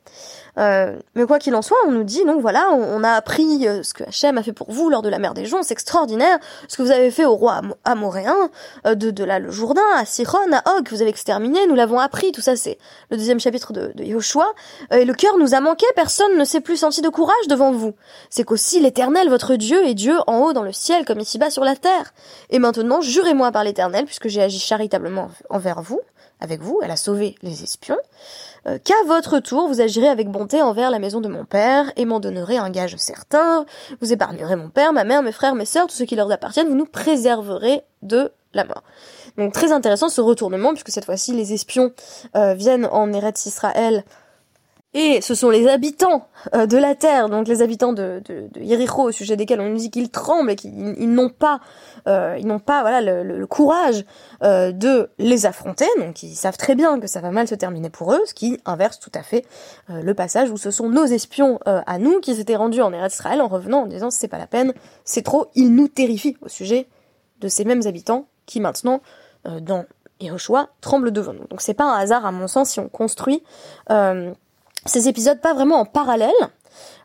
Euh, 0.58 0.98
mais 1.16 1.26
quoi 1.26 1.40
qu'il 1.40 1.56
en 1.56 1.62
soit, 1.62 1.78
on 1.88 1.92
nous 1.92 2.04
dit, 2.04 2.24
donc 2.26 2.42
voilà, 2.42 2.70
on, 2.72 3.04
a 3.04 3.12
appris 3.12 3.68
euh, 3.68 3.84
ce 3.84 3.94
que 3.94 4.04
Hachem 4.04 4.38
a 4.38 4.44
fait 4.44 4.52
pour 4.52 4.72
vous 4.72 4.90
lors 4.90 5.02
de 5.02 5.10
la 5.10 5.18
mer 5.18 5.34
des 5.34 5.46
joncs, 5.46 5.64
c'est 5.64 5.74
extraordinaire, 5.74 6.38
ce 6.68 6.78
que 6.78 6.82
vous 6.82 6.92
avez 6.92 7.10
fait 7.10 7.26
au 7.26 7.36
roi 7.36 7.62
amoréen, 7.86 8.50
de, 8.86 9.12
de 9.12 9.24
là 9.24 9.40
le 9.40 9.50
Jourdain, 9.50 9.82
à 9.96 10.06
Siron, 10.06 10.40
à 10.52 10.78
Og, 10.78 10.91
vous 10.92 11.02
avez 11.02 11.10
exterminé, 11.10 11.66
nous 11.68 11.76
l'avons 11.76 12.00
appris, 12.00 12.32
tout 12.32 12.42
ça 12.42 12.56
c'est 12.56 12.78
le 13.10 13.18
deuxième 13.18 13.40
chapitre 13.40 13.74
de, 13.74 13.92
de 13.96 14.04
Yoshua, 14.04 14.48
et 14.92 15.06
le 15.06 15.14
cœur 15.14 15.38
nous 15.38 15.54
a 15.54 15.60
manqué, 15.60 15.86
personne 15.96 16.38
ne 16.38 16.46
s'est 16.46 16.62
plus 16.62 16.78
senti 16.78 17.02
de 17.02 17.10
courage 17.10 17.48
devant 17.50 17.72
vous. 17.72 17.94
C'est 18.30 18.44
qu'aussi 18.44 18.80
l'Éternel, 18.80 19.30
votre 19.30 19.56
Dieu, 19.56 19.86
est 19.86 19.94
Dieu 19.94 20.18
en 20.28 20.40
haut 20.40 20.54
dans 20.54 20.64
le 20.64 20.72
ciel 20.72 21.06
comme 21.06 21.20
ici-bas 21.20 21.50
sur 21.50 21.64
la 21.64 21.76
terre. 21.76 22.14
Et 22.50 22.60
maintenant, 22.60 23.02
jurez-moi 23.02 23.52
par 23.52 23.64
l'Éternel, 23.64 24.06
puisque 24.06 24.28
j'ai 24.28 24.42
agi 24.42 24.60
charitablement 24.60 25.30
envers 25.50 25.82
vous, 25.82 26.02
avec 26.40 26.62
vous, 26.62 26.80
elle 26.84 26.92
a 26.92 26.98
sauvé 26.98 27.36
les 27.44 27.64
espions, 27.64 28.00
euh, 28.68 28.80
qu'à 28.84 28.96
votre 29.06 29.40
tour 29.40 29.68
vous 29.68 29.80
agirez 29.80 30.08
avec 30.08 30.30
bonté 30.30 30.62
envers 30.62 30.90
la 30.90 31.00
maison 31.00 31.22
de 31.22 31.28
mon 31.28 31.46
père, 31.46 31.92
et 31.96 32.06
m'en 32.06 32.20
donnerez 32.20 32.58
un 32.58 32.70
gage 32.70 32.96
certain, 32.98 33.66
vous 34.02 34.12
épargnerez 34.12 34.56
mon 34.56 34.70
père, 34.70 34.92
ma 34.92 35.04
mère, 35.04 35.22
mes 35.22 35.32
frères, 35.32 35.56
mes 35.56 35.66
sœurs, 35.66 35.88
tout 35.88 35.96
ce 35.96 36.04
qui 36.04 36.16
leur 36.16 36.32
appartient, 36.32 36.64
vous 36.64 36.76
nous 36.76 36.86
préserverez 36.86 37.84
de 38.02 38.32
la. 38.54 38.66
Donc 39.38 39.54
très 39.54 39.72
intéressant 39.72 40.10
ce 40.10 40.22
retournement, 40.22 40.72
puisque 40.72 40.90
cette 40.92 41.06
fois-ci 41.06 41.34
les 41.34 41.54
espions 41.54 41.94
euh, 42.36 42.54
viennent 42.54 42.88
en 42.92 43.12
Eretz 43.14 43.46
Israël 43.46 44.04
et 44.94 45.22
ce 45.22 45.36
sont 45.36 45.50
les 45.50 45.70
habitants 45.70 46.28
euh, 46.54 46.66
de 46.66 46.76
la 46.76 46.96
terre, 46.96 47.30
donc 47.30 47.48
les 47.48 47.62
habitants 47.62 47.94
de, 47.94 48.22
de, 48.26 48.50
de 48.52 49.00
au 49.00 49.12
sujet 49.14 49.38
desquels 49.38 49.62
on 49.62 49.70
nous 49.70 49.78
dit 49.78 49.90
qu'ils 49.90 50.10
tremblent 50.10 50.52
et 50.52 50.58
qu'ils 50.58 51.14
n'ont 51.14 51.30
pas, 51.30 51.62
euh, 52.10 52.36
ils 52.38 52.46
n'ont 52.46 52.60
pas 52.60 52.82
voilà 52.82 53.00
le, 53.24 53.48
courage 53.48 54.04
de 54.42 55.10
les 55.18 55.46
affronter. 55.46 55.86
Donc 55.98 56.24
ils 56.24 56.36
savent 56.36 56.58
très 56.58 56.76
bien 56.76 57.00
que 57.00 57.08
ça 57.08 57.22
va 57.22 57.32
mal 57.32 57.48
se 57.48 57.56
terminer 57.56 57.90
pour 57.90 58.14
eux, 58.14 58.22
ce 58.26 58.34
qui 58.34 58.60
inverse 58.66 59.00
tout 59.00 59.12
à 59.16 59.24
fait 59.24 59.46
le 59.88 60.14
passage 60.14 60.50
où 60.50 60.58
ce 60.58 60.72
sont 60.72 60.90
nos 60.90 61.06
espions 61.06 61.60
à 61.66 61.98
nous 61.98 62.20
qui 62.20 62.36
s'étaient 62.36 62.58
rendus 62.58 62.82
en 62.82 62.92
Eretz 62.92 63.14
Israël 63.14 63.40
en 63.40 63.48
revenant 63.48 63.84
en 63.84 63.88
disant 63.88 64.10
c'est 64.10 64.28
pas 64.28 64.38
la 64.40 64.48
peine, 64.48 64.74
c'est 65.06 65.22
trop, 65.22 65.48
ils 65.56 65.74
nous 65.74 65.88
terrifient 65.88 66.38
au 66.42 66.50
sujet 66.50 66.88
de 67.40 67.48
ces 67.48 67.64
mêmes 67.64 67.82
habitants 67.86 68.28
qui 68.52 68.60
maintenant 68.60 69.02
dans 69.46 69.86
Yehoshua 70.20 70.70
tremblent 70.82 71.12
devant 71.12 71.34
nous. 71.34 71.48
Donc 71.50 71.62
c'est 71.62 71.74
pas 71.74 71.86
un 71.86 71.98
hasard 71.98 72.26
à 72.26 72.32
mon 72.32 72.48
sens 72.48 72.70
si 72.72 72.80
on 72.80 72.90
construit 72.90 73.42
ces 74.86 75.08
épisodes 75.08 75.40
pas 75.40 75.54
vraiment 75.54 75.80
en 75.80 75.86
parallèle. 75.86 76.32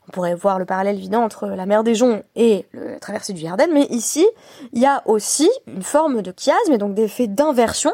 On 0.09 0.13
pourrait 0.13 0.35
voir 0.35 0.59
le 0.59 0.65
parallèle 0.65 0.97
évident 0.97 1.23
entre 1.23 1.49
la 1.49 1.67
mer 1.67 1.83
des 1.83 1.95
Joncs 1.95 2.23
et 2.37 2.67
la 2.73 3.01
traversée 3.01 3.33
du 3.33 3.43
Yarden, 3.43 3.71
mais 3.73 3.87
ici, 3.91 4.25
il 4.73 4.81
y 4.81 4.87
a 4.87 5.03
aussi 5.05 5.51
une 5.67 5.83
forme 5.83 6.23
de 6.23 6.33
chiasme 6.37 6.73
et 6.73 6.79
donc 6.79 6.95
d'effet 6.95 7.27
d'inversion 7.27 7.93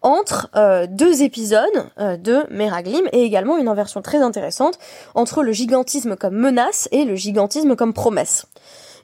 entre 0.00 0.48
euh, 0.56 0.86
deux 0.88 1.22
épisodes 1.22 1.68
euh, 2.00 2.16
de 2.16 2.44
Meraglim 2.50 3.06
et 3.12 3.22
également 3.22 3.58
une 3.58 3.68
inversion 3.68 4.00
très 4.02 4.18
intéressante 4.18 4.78
entre 5.14 5.42
le 5.42 5.52
gigantisme 5.52 6.16
comme 6.16 6.34
menace 6.34 6.88
et 6.90 7.04
le 7.04 7.14
gigantisme 7.14 7.76
comme 7.76 7.92
promesse. 7.92 8.46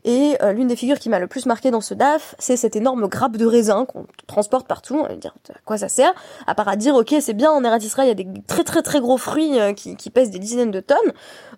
Et 0.05 0.37
euh, 0.43 0.52
l'une 0.52 0.69
des 0.69 0.76
figures 0.76 0.99
qui 0.99 1.09
m'a 1.09 1.19
le 1.19 1.26
plus 1.26 1.47
marqué 1.47 1.71
dans 1.71 1.81
ce 1.81 1.95
DAF, 1.95 2.35
c'est 2.38 2.57
cette 2.57 2.76
énorme 2.76 3.09
grappe 3.09 3.37
de 3.37 3.47
raisin 3.47 3.85
qu'on 3.85 4.07
transporte 4.26 4.67
partout. 4.67 4.97
On 5.00 5.02
va 5.02 5.14
dire 5.17 5.35
à 5.50 5.59
quoi 5.64 5.78
ça 5.78 5.88
sert 5.88 6.12
À 6.47 6.55
part 6.55 6.69
à 6.69 6.76
dire, 6.76 6.95
ok, 6.95 7.14
c'est 7.21 7.35
bien, 7.35 7.50
en 7.50 7.64
Eretz 7.64 7.85
il 7.99 8.07
y 8.07 8.11
a 8.11 8.14
des 8.14 8.26
très 8.47 8.64
très 8.64 8.83
très 8.83 9.00
gros 9.00 9.19
fruits 9.19 9.59
euh, 9.59 9.73
qui, 9.73 9.97
qui 9.97 10.11
pèsent 10.11 10.31
des 10.31 10.38
dizaines 10.38 10.71
de 10.71 10.81
tonnes. 10.81 11.12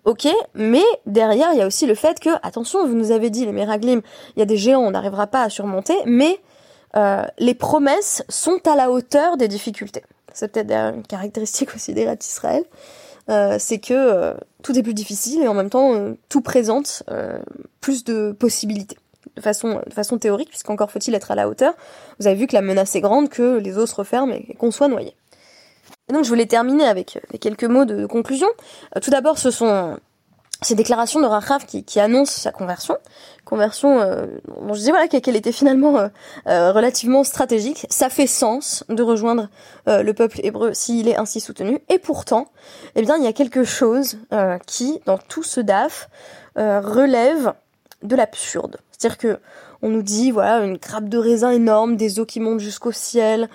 Ok, 0.05 0.27
mais 0.55 0.83
derrière, 1.05 1.49
il 1.53 1.59
y 1.59 1.61
a 1.61 1.67
aussi 1.67 1.85
le 1.85 1.95
fait 1.95 2.19
que, 2.19 2.29
attention, 2.41 2.87
vous 2.87 2.95
nous 2.95 3.11
avez 3.11 3.29
dit, 3.29 3.45
les 3.45 3.51
Meraglim, 3.51 4.01
il 4.35 4.39
y 4.39 4.41
a 4.41 4.45
des 4.45 4.57
géants, 4.57 4.81
on 4.81 4.91
n'arrivera 4.91 5.27
pas 5.27 5.43
à 5.43 5.49
surmonter, 5.49 5.95
mais 6.05 6.39
euh, 6.95 7.23
les 7.37 7.53
promesses 7.53 8.23
sont 8.27 8.59
à 8.65 8.75
la 8.75 8.91
hauteur 8.91 9.37
des 9.37 9.47
difficultés. 9.47 10.03
C'est 10.33 10.51
peut-être 10.51 10.71
une 10.71 11.03
caractéristique 11.03 11.75
aussi 11.75 11.93
d'Eretz 11.93 12.25
Israël. 12.27 12.63
Euh, 13.29 13.57
c'est 13.59 13.79
que 13.79 13.93
euh, 13.93 14.33
tout 14.63 14.77
est 14.77 14.83
plus 14.83 14.93
difficile 14.93 15.43
et 15.43 15.47
en 15.47 15.53
même 15.53 15.69
temps 15.69 15.93
euh, 15.93 16.13
tout 16.29 16.41
présente 16.41 17.03
plus 17.79 18.03
de 18.03 18.31
possibilités 18.31 18.97
de 19.35 19.41
façon, 19.41 19.81
de 19.85 19.93
façon 19.93 20.17
théorique, 20.17 20.49
puisqu'encore 20.49 20.91
faut-il 20.91 21.15
être 21.15 21.31
à 21.31 21.35
la 21.35 21.47
hauteur. 21.47 21.73
Vous 22.19 22.27
avez 22.27 22.35
vu 22.35 22.47
que 22.47 22.55
la 22.55 22.61
menace 22.61 22.95
est 22.95 23.01
grande, 23.01 23.29
que 23.29 23.57
les 23.57 23.77
eaux 23.77 23.85
se 23.85 23.95
referment 23.95 24.33
et 24.33 24.55
qu'on 24.55 24.71
soit 24.71 24.87
noyé. 24.87 25.15
Donc 26.11 26.25
je 26.25 26.29
voulais 26.29 26.47
terminer 26.47 26.83
avec 26.83 27.19
quelques 27.39 27.63
mots 27.63 27.85
de 27.85 28.05
conclusion. 28.05 28.47
tout 29.01 29.09
d'abord, 29.09 29.37
ce 29.37 29.51
sont 29.51 29.97
ces 30.63 30.75
déclarations 30.75 31.19
de 31.19 31.25
Rachav 31.25 31.65
qui, 31.65 31.83
qui 31.83 31.99
annonce 31.99 32.29
sa 32.29 32.51
conversion, 32.51 32.97
conversion 33.45 33.99
euh, 33.99 34.27
je 34.73 34.79
disais 34.79 34.91
voilà 34.91 35.07
qu'elle 35.07 35.35
était 35.35 35.51
finalement 35.51 35.97
euh, 35.97 36.07
euh, 36.47 36.71
relativement 36.71 37.23
stratégique. 37.23 37.85
Ça 37.89 38.09
fait 38.09 38.27
sens 38.27 38.83
de 38.89 39.03
rejoindre 39.03 39.49
euh, 39.87 40.03
le 40.03 40.13
peuple 40.13 40.39
hébreu 40.43 40.73
s'il 40.73 41.07
est 41.07 41.17
ainsi 41.17 41.39
soutenu. 41.39 41.79
Et 41.89 41.99
pourtant, 41.99 42.51
eh 42.95 43.01
bien, 43.01 43.17
il 43.17 43.23
y 43.23 43.27
a 43.27 43.33
quelque 43.33 43.63
chose 43.63 44.17
qui, 44.67 45.01
dans 45.05 45.17
tout 45.17 45.43
ce 45.43 45.59
daf, 45.61 46.09
relève 46.55 47.53
de 48.03 48.15
l'absurde. 48.15 48.77
C'est-à-dire 48.91 49.17
que 49.17 49.39
on 49.81 49.89
nous 49.89 50.03
dit 50.03 50.29
voilà 50.31 50.63
une 50.63 50.77
grappe 50.77 51.09
de 51.09 51.17
raisin 51.17 51.49
énorme, 51.49 51.95
des 51.95 52.19
eaux 52.19 52.25
qui 52.25 52.39
montent 52.39 52.59
jusqu'au 52.59 52.91
ciel. 52.91 53.49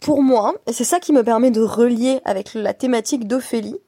pour 0.00 0.22
moi, 0.22 0.54
et 0.66 0.72
c'est 0.72 0.84
ça 0.84 1.00
qui 1.00 1.12
me 1.12 1.22
permet 1.22 1.50
de 1.50 1.62
relier 1.62 2.20
avec 2.24 2.54
la 2.54 2.74
thématique 2.74 3.26
d'Ophélie 3.26 3.80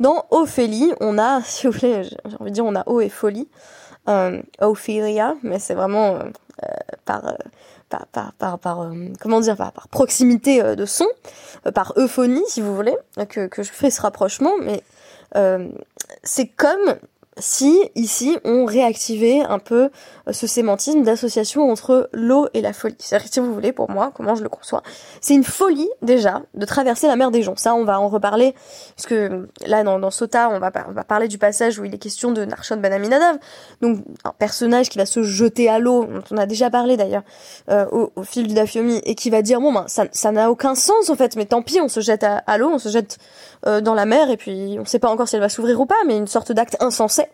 dans 0.00 0.26
Ophélie, 0.30 0.92
on 1.00 1.18
a, 1.18 1.42
si 1.44 1.66
vous 1.66 1.72
voulez, 1.72 2.04
j'ai 2.04 2.36
envie 2.38 2.50
de 2.50 2.54
dire, 2.54 2.64
on 2.64 2.74
a 2.74 2.84
O 2.86 3.00
et 3.00 3.08
folie, 3.08 3.48
euh, 4.08 4.40
mais 5.42 5.58
c'est 5.58 5.74
vraiment 5.74 6.14
euh, 6.14 6.22
euh 6.62 6.66
par, 7.04 7.26
euh, 7.26 7.32
par, 7.88 8.06
par, 8.06 8.32
par, 8.32 8.58
par 8.58 8.82
euh, 8.82 8.94
comment 9.20 9.40
dire, 9.40 9.56
par, 9.56 9.72
par 9.72 9.88
proximité 9.88 10.62
de 10.76 10.86
son, 10.86 11.06
par 11.74 11.92
euphonie, 11.96 12.44
si 12.48 12.60
vous 12.60 12.74
voulez, 12.74 12.96
que, 13.28 13.46
que 13.46 13.62
je 13.62 13.72
fais 13.72 13.90
ce 13.90 14.00
rapprochement, 14.02 14.52
mais 14.60 14.82
c'est 16.22 16.46
comme 16.46 16.96
si 17.38 17.90
ici 17.94 18.38
on 18.44 18.64
réactivait 18.64 19.42
un 19.42 19.58
peu 19.58 19.90
euh, 20.28 20.32
ce 20.32 20.46
sémantisme 20.46 21.02
d'association 21.02 21.70
entre 21.70 22.08
l'eau 22.12 22.48
et 22.54 22.62
la 22.62 22.72
folie. 22.72 22.96
C'est-à-dire 22.98 23.28
si 23.30 23.40
vous 23.40 23.52
voulez, 23.52 23.72
pour 23.72 23.90
moi, 23.90 24.10
comment 24.14 24.34
je 24.34 24.42
le 24.42 24.48
conçois, 24.48 24.82
c'est 25.20 25.34
une 25.34 25.44
folie 25.44 25.88
déjà 26.02 26.42
de 26.54 26.64
traverser 26.64 27.06
la 27.06 27.16
mer 27.16 27.30
des 27.30 27.42
joncs. 27.42 27.58
Ça, 27.58 27.74
on 27.74 27.84
va 27.84 28.00
en 28.00 28.08
reparler, 28.08 28.54
puisque 28.94 29.14
là, 29.66 29.84
dans, 29.84 30.10
Sota, 30.10 30.48
on 30.50 30.58
va, 30.58 30.70
parler 30.70 31.28
du 31.28 31.38
passage 31.38 31.78
où 31.78 31.84
il 31.84 31.94
est 31.94 31.98
question 31.98 32.32
de 32.32 32.44
Narshon 32.44 32.78
Ben 32.78 32.92
Aminadav, 32.92 33.38
donc 33.82 33.98
un 34.24 34.32
personnage 34.32 34.88
qui 34.88 34.98
va 34.98 35.06
se 35.06 35.22
jeter 35.22 35.68
à 35.68 35.78
l'eau, 35.78 36.04
dont 36.04 36.22
on 36.30 36.36
a 36.38 36.46
déjà 36.46 36.70
parlé 36.70 36.96
d'ailleurs 36.96 37.22
euh, 37.70 37.86
au, 37.90 38.22
fil 38.22 38.46
du 38.46 38.54
Dafyomi, 38.54 39.00
et 39.04 39.14
qui 39.14 39.30
va 39.30 39.42
dire, 39.42 39.60
bon 39.60 39.72
ben, 39.72 39.86
ça 39.88 40.32
n'a 40.32 40.50
aucun 40.50 40.74
sens 40.74 41.10
en 41.10 41.16
fait, 41.16 41.36
mais 41.36 41.44
tant 41.44 41.62
pis, 41.62 41.80
on 41.80 41.88
se 41.88 42.00
jette 42.00 42.24
à, 42.24 42.58
l'eau, 42.58 42.70
on 42.72 42.78
se 42.78 42.88
jette 42.88 43.18
euh, 43.66 43.80
dans 43.80 43.94
la 43.94 44.06
mer, 44.06 44.30
et 44.30 44.36
puis 44.36 44.78
on 44.80 44.84
sait 44.84 44.98
pas 44.98 45.10
encore 45.10 45.28
si 45.28 45.36
elle 45.36 45.42
va 45.42 45.48
s'ouvrir 45.48 45.80
ou 45.80 45.86
pas, 45.86 45.94
mais 46.06 46.16
une 46.16 46.26
sorte 46.26 46.52
d'acte 46.52 46.76
insensé 46.80 47.25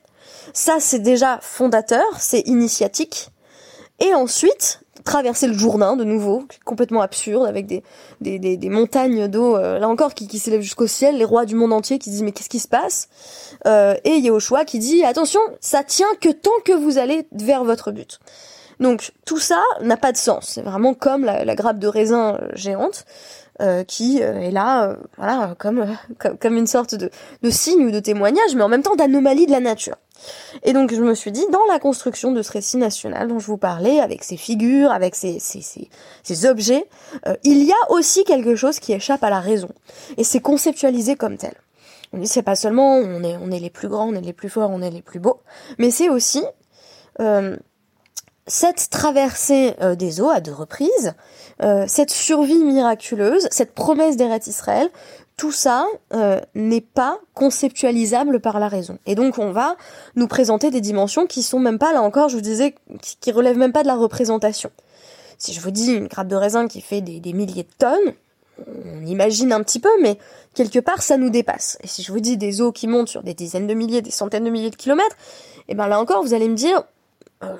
ça, 0.53 0.77
c'est 0.81 1.01
déjà 1.01 1.39
fondateur, 1.41 2.05
c'est 2.19 2.41
initiatique. 2.41 3.31
Et 4.01 4.15
ensuite, 4.15 4.83
traverser 5.05 5.47
le 5.47 5.55
Jourdain 5.55 5.97
de 5.97 6.05
nouveau, 6.05 6.45
complètement 6.65 7.03
absurde, 7.03 7.47
avec 7.47 7.67
des, 7.67 7.83
des, 8.21 8.39
des, 8.39 8.69
montagnes 8.69 9.29
d'eau, 9.29 9.57
euh, 9.57 9.79
là 9.79 9.89
encore, 9.89 10.15
qui, 10.15 10.29
qui 10.29 10.39
s'élèvent 10.39 10.63
jusqu'au 10.63 10.87
ciel, 10.87 11.19
les 11.19 11.25
rois 11.25 11.45
du 11.45 11.55
monde 11.55 11.73
entier 11.73 11.99
qui 11.99 12.11
disent 12.11 12.23
mais 12.23 12.33
qu'est-ce 12.33 12.49
qui 12.49 12.59
se 12.59 12.69
passe 12.69 13.09
euh, 13.67 13.95
Et 14.05 14.17
Yehoshua 14.17 14.65
qui 14.65 14.79
dit 14.79 15.05
attention, 15.05 15.41
ça 15.61 15.85
tient 15.85 16.13
que 16.21 16.31
tant 16.31 16.51
que 16.65 16.73
vous 16.73 16.99
allez 16.99 17.27
vers 17.33 17.65
votre 17.65 17.91
but. 17.91 18.21
Donc 18.81 19.13
tout 19.25 19.39
ça 19.39 19.63
n'a 19.81 19.97
pas 19.97 20.13
de 20.13 20.17
sens, 20.17 20.53
c'est 20.55 20.63
vraiment 20.63 20.95
comme 20.95 21.25
la, 21.25 21.55
grappe 21.55 21.79
de 21.79 21.89
raisin 21.89 22.39
euh, 22.41 22.49
géante. 22.55 23.05
Euh, 23.61 23.85
qui 23.85 24.19
est 24.19 24.51
là, 24.51 24.97
voilà, 25.19 25.55
comme, 25.59 25.87
comme, 26.41 26.57
une 26.57 26.67
sorte 26.67 26.95
de, 26.95 27.11
signe 27.51 27.85
ou 27.85 27.91
de 27.91 28.01
témoignage, 28.01 28.57
mais 28.57 28.63
en 28.63 28.69
même 28.69 28.83
temps 28.83 28.97
d'anomalie 28.97 29.45
de 29.45 29.53
la 29.53 29.61
nature. 29.61 29.97
Et 30.63 30.73
donc 30.73 30.93
je 30.93 31.01
me 31.01 31.15
suis 31.15 31.33
dit, 31.33 31.45
dans 31.53 31.65
la 31.71 31.79
construction 31.79 32.33
de 32.33 32.43
ce 32.43 32.53
récit 32.53 32.77
national 32.77 33.29
dont 33.29 33.39
je 33.39 33.47
vous 33.47 33.59
parlais, 33.59 34.01
avec 34.01 34.25
ses 34.25 34.37
figures, 34.37 34.91
avec 34.91 35.15
ses, 35.15 35.39
objets, 36.47 36.87
euh, 37.27 37.35
il 37.45 37.63
y 37.63 37.73
a 37.73 37.91
aussi 37.91 38.25
quelque 38.25 38.57
chose 38.57 38.79
qui 38.79 38.93
échappe 38.93 39.23
à 39.23 39.31
la 39.31 39.41
raison. 39.41 39.69
Et 40.17 40.25
c'est 40.25 40.41
conceptualisé 40.41 41.17
comme 41.17 41.37
tel. 41.37 41.55
On 42.13 42.19
dit 42.19 42.27
c'est 42.27 42.43
pas 42.43 42.57
seulement 42.57 42.97
on 42.97 43.23
est, 43.23 43.37
on 43.37 43.51
est 43.51 43.61
les 43.61 43.71
plus 43.71 43.89
grands, 43.89 44.09
on 44.09 44.15
est 44.15 44.21
les 44.21 44.33
plus 44.33 44.51
forts, 44.51 44.71
on 44.71 44.83
est 44.83 44.91
les 44.91 45.03
plus 45.03 45.19
beaux, 45.19 45.41
mais 45.79 45.91
c'est 45.91 46.11
aussi 46.11 46.43
euh, 47.21 47.57
cette 48.47 48.91
traversée 48.91 49.75
euh, 49.81 49.95
des 49.95 50.21
eaux 50.21 50.31
à 50.31 50.41
deux 50.41 50.53
reprises, 50.53 51.15
cette 51.87 52.11
survie 52.11 52.65
miraculeuse, 52.65 53.47
cette 53.53 53.73
promesse 53.73 54.17
d'Eret 54.17 54.41
Israël, 54.49 54.91
tout 55.37 55.53
ça 55.53 55.87
euh, 56.13 56.41
n'est 56.55 56.81
pas 56.81 57.19
conceptualisable 57.35 58.41
par 58.41 58.61
la 58.61 58.69
raison. 58.69 58.99
Et 59.07 59.15
donc 59.15 59.39
on 59.39 59.51
va 59.51 59.77
nous 60.15 60.29
présenter 60.29 60.71
des 60.71 60.81
dimensions 60.81 61.27
qui 61.27 61.43
sont 61.43 61.59
même 61.59 61.79
pas, 61.79 61.93
là 61.93 62.03
encore, 62.03 62.29
je 62.29 62.37
vous 62.37 62.43
disais, 62.43 62.75
qui, 63.21 63.33
relèvent 63.33 63.59
même 63.59 63.73
pas 63.73 63.83
de 63.83 63.89
la 63.89 63.97
représentation. 63.97 64.71
Si 65.39 65.53
je 65.53 65.61
vous 65.61 65.71
dis 65.71 65.93
une 65.93 66.07
grappe 66.07 66.29
de 66.29 66.37
raisin 66.37 66.69
qui 66.69 66.81
fait 66.81 67.01
des, 67.01 67.33
milliers 67.33 67.65
de 67.65 67.69
tonnes, 67.77 68.15
on 68.69 69.05
imagine 69.05 69.53
un 69.53 69.63
petit 69.63 69.81
peu, 69.81 69.91
mais 70.01 70.19
quelque 70.55 70.79
part 70.79 71.03
ça 71.03 71.17
nous 71.17 71.31
dépasse. 71.31 71.79
Et 71.83 71.89
si 71.89 72.03
je 72.03 72.13
vous 72.13 72.21
dis 72.21 72.37
des 72.37 72.61
eaux 72.61 72.71
qui 72.71 72.87
montent 72.87 73.09
sur 73.09 73.23
des 73.23 73.35
dizaines 73.35 73.67
de 73.67 73.75
milliers, 73.75 74.03
des 74.03 74.11
centaines 74.11 74.45
de 74.45 74.51
milliers 74.51 74.71
de 74.71 74.77
kilomètres, 74.77 75.17
et 75.69 75.73
eh 75.73 75.75
ben 75.75 75.89
là 75.89 75.99
encore 75.99 76.23
vous 76.23 76.35
allez 76.35 76.49
me 76.49 76.55
dire, 76.55 76.85
euh, 77.43 77.57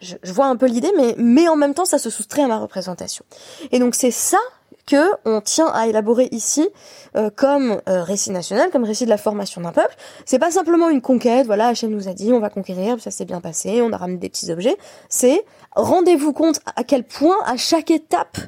je, 0.00 0.16
vois 0.32 0.46
un 0.46 0.56
peu 0.56 0.66
l'idée, 0.66 0.92
mais, 0.96 1.14
mais 1.18 1.48
en 1.48 1.56
même 1.56 1.74
temps 1.74 1.84
ça 1.84 1.98
se 1.98 2.10
soustrait 2.10 2.42
à 2.42 2.46
ma 2.46 2.58
représentation. 2.58 3.24
Et 3.72 3.78
donc 3.78 3.94
c'est 3.94 4.10
ça 4.10 4.38
que 4.86 5.10
on 5.24 5.40
tient 5.40 5.68
à 5.68 5.86
élaborer 5.86 6.28
ici 6.32 6.68
euh, 7.16 7.30
comme 7.34 7.80
euh, 7.88 8.02
récit 8.02 8.30
national, 8.30 8.70
comme 8.70 8.84
récit 8.84 9.04
de 9.04 9.10
la 9.10 9.18
formation 9.18 9.60
d'un 9.60 9.72
peuple. 9.72 9.94
C'est 10.24 10.38
pas 10.38 10.50
simplement 10.50 10.88
une 10.88 11.00
conquête, 11.00 11.46
voilà, 11.46 11.68
Hachem 11.68 11.90
nous 11.90 12.08
a 12.08 12.12
dit 12.12 12.32
on 12.32 12.40
va 12.40 12.50
conquérir, 12.50 13.00
ça 13.00 13.10
s'est 13.10 13.24
bien 13.24 13.40
passé, 13.40 13.82
on 13.82 13.92
a 13.92 13.96
ramené 13.96 14.18
des 14.18 14.28
petits 14.28 14.50
objets. 14.50 14.76
C'est 15.08 15.44
rendez-vous 15.76 16.32
compte 16.32 16.60
à 16.76 16.84
quel 16.84 17.04
point 17.04 17.36
à 17.46 17.56
chaque 17.56 17.90
étape 17.90 18.38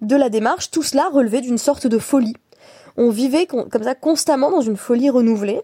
de 0.00 0.16
la 0.16 0.28
démarche, 0.28 0.70
tout 0.70 0.82
cela 0.82 1.08
relevait 1.12 1.40
d'une 1.40 1.58
sorte 1.58 1.86
de 1.86 1.98
folie. 1.98 2.34
On 2.96 3.10
vivait 3.10 3.46
comme 3.46 3.82
ça 3.82 3.94
constamment 3.94 4.50
dans 4.50 4.60
une 4.60 4.76
folie 4.76 5.10
renouvelée, 5.10 5.60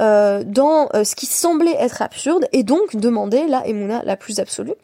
euh, 0.00 0.42
dans 0.44 0.88
ce 0.92 1.14
qui 1.16 1.26
semblait 1.26 1.76
être 1.78 2.02
absurde, 2.02 2.46
et 2.52 2.62
donc 2.62 2.94
demander 2.94 3.46
la 3.48 3.66
émouna 3.66 4.02
la 4.04 4.16
plus 4.16 4.38
absolue. 4.38 4.74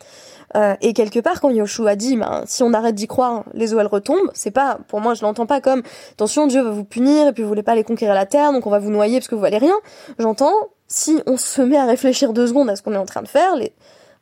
Euh, 0.57 0.75
et 0.81 0.93
quelque 0.93 1.19
part, 1.19 1.41
quand 1.41 1.51
Yoshua 1.51 1.97
dit, 1.97 2.17
ben, 2.17 2.45
si 2.47 2.63
on 2.63 2.73
arrête 2.73 2.95
d'y 2.95 3.07
croire, 3.07 3.45
les 3.55 3.75
eaux 3.75 3.81
elles 3.81 3.87
retombent, 3.87 4.31
c'est 4.35 4.53
pas, 4.53 4.79
pour 4.89 5.01
moi, 5.01 5.15
je 5.15 5.23
l'entends 5.23 5.47
pas 5.47 5.61
comme, 5.61 5.83
attention, 6.13 6.47
Dieu 6.47 6.63
va 6.63 6.71
vous 6.71 6.85
punir 6.85 7.29
et 7.29 7.33
puis 7.33 7.43
vous 7.43 7.49
voulez 7.49 7.63
pas 7.63 7.73
aller 7.73 7.85
conquérir 7.85 8.15
la 8.15 8.27
terre, 8.27 8.53
donc 8.53 8.67
on 8.67 8.71
va 8.71 8.79
vous 8.79 8.91
noyer 8.91 9.19
parce 9.19 9.29
que 9.29 9.35
vous 9.35 9.41
valez 9.41 9.59
rien. 9.59 9.75
J'entends, 10.19 10.55
si 10.87 11.21
on 11.27 11.37
se 11.37 11.61
met 11.61 11.77
à 11.77 11.87
réfléchir 11.87 12.33
deux 12.33 12.47
secondes 12.47 12.71
à 12.71 12.77
ce 12.77 12.83
qu'on 12.83 12.93
est 12.93 12.99
en 12.99 13.07
train 13.07 13.23
de 13.23 13.29
faire, 13.29 13.57
les... 13.57 13.73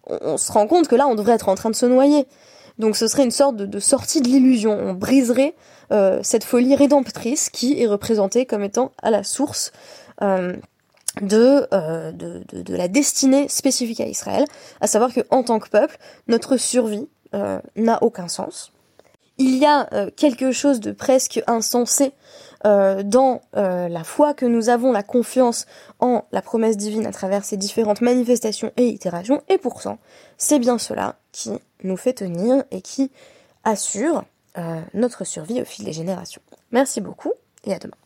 on, 0.06 0.38
se 0.38 0.50
rend 0.52 0.66
compte 0.66 0.88
que 0.88 0.96
là, 0.96 1.06
on 1.06 1.14
devrait 1.14 1.34
être 1.34 1.48
en 1.48 1.54
train 1.54 1.70
de 1.70 1.74
se 1.74 1.86
noyer. 1.86 2.26
Donc 2.78 2.96
ce 2.96 3.06
serait 3.06 3.24
une 3.24 3.30
sorte 3.30 3.56
de, 3.56 3.80
sortie 3.80 4.20
de 4.20 4.28
l'illusion. 4.28 4.72
On 4.72 4.94
briserait 4.94 5.54
cette 6.22 6.44
folie 6.44 6.74
rédemptrice 6.74 7.50
qui 7.50 7.82
est 7.82 7.86
représentée 7.86 8.46
comme 8.46 8.62
étant 8.62 8.92
à 9.02 9.10
la 9.10 9.22
source 9.22 9.72
de, 10.22 10.58
de, 11.20 12.42
de, 12.50 12.74
la 12.74 12.88
destinée 12.88 13.46
spécifique 13.48 14.00
à 14.00 14.06
Israël, 14.06 14.46
à 14.80 14.86
savoir 14.86 15.12
que 15.12 15.20
en 15.28 15.42
tant 15.42 15.58
que 15.58 15.68
peuple, 15.68 15.98
notre 16.28 16.56
survie 16.56 17.08
n'a 17.76 18.02
aucun 18.02 18.28
sens. 18.28 18.72
Il 19.36 19.58
y 19.58 19.66
a 19.66 19.86
quelque 20.16 20.50
chose 20.50 20.80
de 20.80 20.92
presque 20.92 21.42
insensé 21.46 22.12
euh, 22.64 23.02
dans 23.02 23.42
euh, 23.56 23.88
la 23.88 24.04
foi 24.04 24.34
que 24.34 24.46
nous 24.46 24.68
avons, 24.68 24.92
la 24.92 25.02
confiance 25.02 25.66
en 25.98 26.24
la 26.32 26.42
promesse 26.42 26.76
divine 26.76 27.06
à 27.06 27.12
travers 27.12 27.44
ces 27.44 27.56
différentes 27.56 28.00
manifestations 28.00 28.72
et 28.76 28.86
itérations, 28.86 29.42
et 29.48 29.58
pourtant, 29.58 29.98
c'est 30.38 30.58
bien 30.58 30.78
cela 30.78 31.16
qui 31.32 31.52
nous 31.82 31.96
fait 31.96 32.12
tenir 32.12 32.64
et 32.70 32.80
qui 32.80 33.10
assure 33.64 34.24
euh, 34.58 34.80
notre 34.94 35.24
survie 35.24 35.60
au 35.62 35.64
fil 35.64 35.84
des 35.84 35.92
générations. 35.92 36.42
Merci 36.70 37.00
beaucoup 37.00 37.32
et 37.64 37.74
à 37.74 37.78
demain. 37.78 38.01